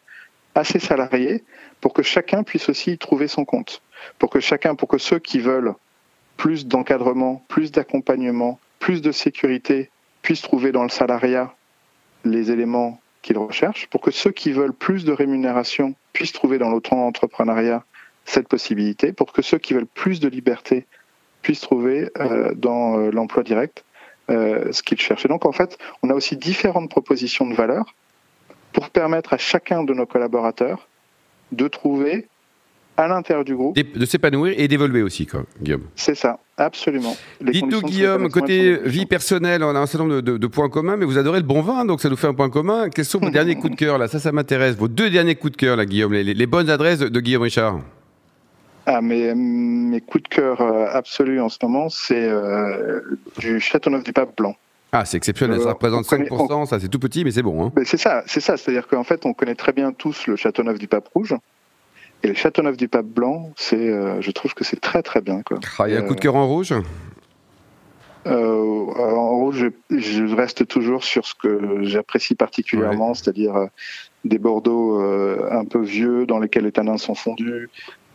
à 0.55 0.63
ses 0.63 0.79
salariés 0.79 1.43
pour 1.79 1.93
que 1.93 2.03
chacun 2.03 2.43
puisse 2.43 2.69
aussi 2.69 2.91
y 2.91 2.97
trouver 2.97 3.27
son 3.27 3.45
compte. 3.45 3.81
Pour 4.17 4.29
que 4.29 4.39
chacun, 4.39 4.75
pour 4.75 4.87
que 4.87 4.97
ceux 4.97 5.19
qui 5.19 5.39
veulent 5.39 5.73
plus 6.39 6.65
d'encadrement, 6.65 7.43
plus 7.49 7.69
d'accompagnement, 7.73 8.59
plus 8.79 9.01
de 9.01 9.11
sécurité 9.11 9.89
puissent 10.21 10.41
trouver 10.41 10.71
dans 10.71 10.83
le 10.83 10.89
salariat 10.89 11.53
les 12.23 12.49
éléments 12.49 13.01
qu'ils 13.21 13.37
recherchent, 13.37 13.87
pour 13.87 13.99
que 13.99 14.09
ceux 14.09 14.31
qui 14.31 14.53
veulent 14.53 14.73
plus 14.73 15.03
de 15.03 15.11
rémunération 15.11 15.95
puissent 16.13 16.31
trouver 16.31 16.57
dans 16.57 16.69
l'auto-entrepreneuriat 16.69 17.83
cette 18.23 18.47
possibilité, 18.47 19.11
pour 19.11 19.33
que 19.33 19.41
ceux 19.41 19.57
qui 19.57 19.73
veulent 19.73 19.85
plus 19.85 20.21
de 20.21 20.29
liberté 20.29 20.85
puissent 21.41 21.59
trouver 21.59 22.09
euh, 22.19 22.53
dans 22.55 22.97
euh, 22.97 23.11
l'emploi 23.11 23.43
direct 23.43 23.83
euh, 24.29 24.71
ce 24.71 24.81
qu'ils 24.81 25.01
cherchent. 25.01 25.25
Et 25.25 25.29
donc 25.29 25.45
en 25.45 25.51
fait, 25.51 25.77
on 26.03 26.09
a 26.09 26.13
aussi 26.13 26.37
différentes 26.37 26.89
propositions 26.89 27.47
de 27.47 27.53
valeur 27.53 27.93
pour 28.71 28.91
permettre 28.91 29.33
à 29.33 29.37
chacun 29.37 29.83
de 29.83 29.93
nos 29.93 30.05
collaborateurs 30.05 30.87
de 31.51 31.67
trouver 31.67 32.29
à 32.99 33.07
l'intérieur 33.07 33.45
du 33.45 33.55
groupe. 33.55 33.77
De 33.77 34.05
s'épanouir 34.05 34.53
et 34.57 34.67
d'évoluer 34.67 35.01
aussi, 35.01 35.25
quoi, 35.25 35.43
Guillaume. 35.61 35.83
C'est 35.95 36.15
ça, 36.15 36.37
absolument. 36.57 37.15
Dites-nous, 37.39 37.81
Guillaume, 37.81 38.29
côté 38.29 38.77
vie 38.83 39.05
personnelle, 39.05 39.63
on 39.63 39.73
a 39.73 39.79
un 39.79 39.85
certain 39.85 40.05
nombre 40.05 40.21
de, 40.21 40.47
points 40.47 40.69
communs, 40.69 40.97
mais 40.97 41.05
vous 41.05 41.17
adorez 41.17 41.39
le 41.39 41.45
bon 41.45 41.61
vin, 41.61 41.85
donc 41.85 42.01
ça 42.01 42.09
nous 42.09 42.17
fait 42.17 42.27
un 42.27 42.33
point 42.33 42.49
commun. 42.49 42.89
Quels 42.89 43.05
sont 43.05 43.19
vos 43.19 43.29
derniers 43.29 43.55
coups 43.55 43.71
de 43.71 43.77
cœur, 43.77 43.97
là? 43.97 44.07
Ça, 44.07 44.19
ça 44.19 44.31
m'intéresse. 44.31 44.75
Vos 44.75 44.89
deux 44.89 45.09
derniers 45.09 45.35
coups 45.35 45.53
de 45.53 45.57
cœur, 45.57 45.77
là, 45.77 45.85
Guillaume, 45.85 46.13
les, 46.13 46.45
bonnes 46.45 46.69
adresses 46.69 46.99
de, 46.99 47.19
Guillaume 47.19 47.43
Richard 47.43 47.79
ah, 48.85 49.01
mes, 49.01 49.35
mes 49.35 50.01
coups 50.01 50.23
de 50.23 50.29
cœur 50.29 50.61
euh, 50.61 50.87
absolus 50.91 51.39
en 51.39 51.49
ce 51.49 51.59
moment, 51.61 51.89
c'est 51.89 52.27
euh, 52.27 53.01
du 53.37 53.59
Châteauneuf 53.59 54.03
du 54.03 54.13
Pape 54.13 54.35
Blanc. 54.35 54.55
Ah, 54.91 55.05
c'est 55.05 55.17
exceptionnel, 55.17 55.61
ça 55.61 55.73
représente 55.73 56.05
5%, 56.05 56.65
ça 56.65 56.79
c'est 56.79 56.87
tout 56.87 56.97
petit, 56.97 57.23
mais 57.23 57.29
c'est 57.29 57.43
bon. 57.43 57.63
Hein. 57.67 57.71
C'est 57.85 57.97
ça, 57.97 58.23
c'est 58.25 58.39
ça, 58.39 58.57
c'est-à-dire 58.57 58.87
qu'en 58.87 59.03
fait, 59.03 59.27
on 59.27 59.33
connaît 59.33 59.53
très 59.53 59.73
bien 59.73 59.91
tous 59.91 60.25
le 60.25 60.35
Châteauneuf 60.35 60.79
du 60.79 60.87
Pape 60.87 61.07
Rouge, 61.13 61.35
Et 62.23 62.27
le 62.27 62.33
Châteauneuf 62.33 62.75
du 62.75 62.87
Pape 62.87 63.05
Blanc, 63.05 63.51
c'est, 63.55 64.21
je 64.21 64.31
trouve 64.31 64.53
que 64.53 64.65
c'est 64.65 64.79
très 64.81 65.01
très 65.01 65.21
bien. 65.21 65.41
Quoi. 65.41 65.59
Ah, 65.77 65.87
il 65.87 65.93
y 65.93 65.97
a 65.97 65.99
un 65.99 66.03
coup 66.03 66.15
de 66.15 66.19
cœur 66.19 66.35
en 66.35 66.47
rouge 66.47 66.73
euh, 68.27 68.85
en 68.97 69.29
rouge, 69.29 69.69
je, 69.89 70.35
reste 70.35 70.67
toujours 70.67 71.03
sur 71.03 71.25
ce 71.25 71.33
que 71.35 71.83
j'apprécie 71.83 72.35
particulièrement, 72.35 73.13
c'est-à-dire 73.13 73.55
euh, 73.55 73.67
des 74.25 74.37
Bordeaux 74.37 75.01
euh, 75.01 75.47
un 75.51 75.63
peu 75.63 75.81
vieux 75.81 76.25
dans 76.25 76.39
lesquels 76.39 76.65
les 76.65 76.71
tanins 76.71 76.97
sont 76.97 77.15
fondus. 77.15 77.69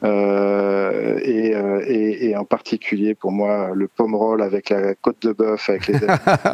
Euh, 0.04 1.18
et, 1.22 1.54
euh, 1.54 1.82
et, 1.86 2.26
et, 2.26 2.36
en 2.36 2.44
particulier 2.44 3.14
pour 3.14 3.32
moi 3.32 3.70
le 3.74 3.88
pomerol 3.88 4.42
avec 4.42 4.68
la 4.68 4.94
côte 4.94 5.22
de 5.22 5.32
bœuf 5.32 5.70
avec 5.70 5.86
les 5.86 5.98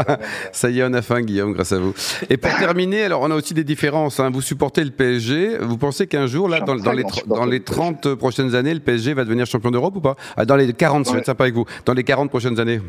ça 0.52 0.70
y 0.70 0.78
est 0.78 0.84
on 0.84 0.92
a 0.92 1.02
faim 1.02 1.22
Guillaume 1.22 1.52
grâce 1.52 1.72
à 1.72 1.78
vous. 1.78 1.92
Et 2.28 2.36
pour 2.36 2.54
terminer 2.58 3.02
alors 3.04 3.22
on 3.22 3.30
a 3.30 3.34
aussi 3.34 3.54
des 3.54 3.64
différences 3.64 4.20
hein. 4.20 4.30
vous 4.30 4.42
supportez 4.42 4.84
le 4.84 4.90
PSG 4.90 5.58
vous 5.58 5.78
pensez 5.78 6.06
qu'un 6.06 6.26
jour 6.26 6.48
là 6.48 6.60
dans, 6.60 6.76
dans, 6.76 6.92
les, 6.92 7.04
dans 7.26 7.44
les 7.44 7.60
30 7.60 8.14
prochaines 8.14 8.54
années 8.54 8.74
le 8.74 8.80
PSG 8.80 9.14
va 9.14 9.24
devenir 9.24 9.46
champion 9.46 9.72
d'Europe 9.72 9.96
ou 9.96 10.00
pas? 10.00 10.16
Ah, 10.36 10.44
dans 10.44 10.56
les 10.56 10.72
40 10.72 11.06
je 11.06 11.12
vais 11.12 11.18
être 11.18 11.26
sympa 11.26 11.44
avec 11.44 11.54
vous. 11.54 11.64
Dans 11.86 11.94
les 11.94 12.04
40 12.04 12.30
prochaines 12.30 12.60
années 12.60 12.80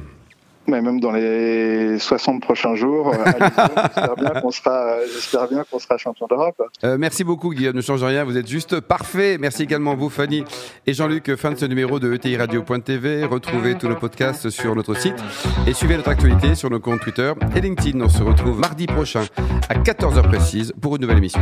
mais 0.68 0.82
même 0.82 1.00
dans 1.00 1.12
les 1.12 1.98
60 2.00 2.42
prochains 2.42 2.76
jours, 2.76 3.14
euh, 3.14 3.26
j'espère 5.14 5.48
bien 5.48 5.64
qu'on 5.70 5.80
sera, 5.80 5.98
champion 5.98 6.28
d'Europe. 6.28 6.62
Euh, 6.84 6.98
merci 7.00 7.24
beaucoup 7.24 7.50
Guillaume, 7.54 7.76
ne 7.76 7.82
change 7.82 8.04
rien, 8.04 8.24
vous 8.24 8.38
êtes 8.38 8.48
juste 8.48 8.80
parfait. 8.80 9.38
Merci 9.40 9.64
également 9.64 9.96
vous 9.96 10.10
Fanny 10.10 10.44
et 10.88 10.94
Jean-Luc. 10.94 11.36
Fin 11.36 11.52
de 11.52 11.58
ce 11.58 11.66
numéro 11.66 12.00
de 12.00 12.14
ETI 12.14 12.38
Radio.tv. 12.38 13.26
Retrouvez 13.26 13.76
tous 13.76 13.88
nos 13.88 13.96
podcasts 13.96 14.50
sur 14.50 14.76
notre 14.76 14.96
site 14.96 15.16
et 15.68 15.74
suivez 15.74 15.98
notre 15.98 16.10
actualité 16.10 16.56
sur 16.56 16.70
nos 16.70 16.80
comptes 16.80 17.02
Twitter 17.02 17.34
et 17.56 17.62
LinkedIn. 17.62 18.00
On 18.02 18.10
se 18.10 18.24
retrouve 18.24 18.60
mardi 18.60 18.86
prochain 18.86 19.24
à 19.70 19.76
14h 19.76 20.22
précise 20.28 20.74
pour 20.82 20.96
une 20.96 21.02
nouvelle 21.02 21.18
émission. 21.18 21.42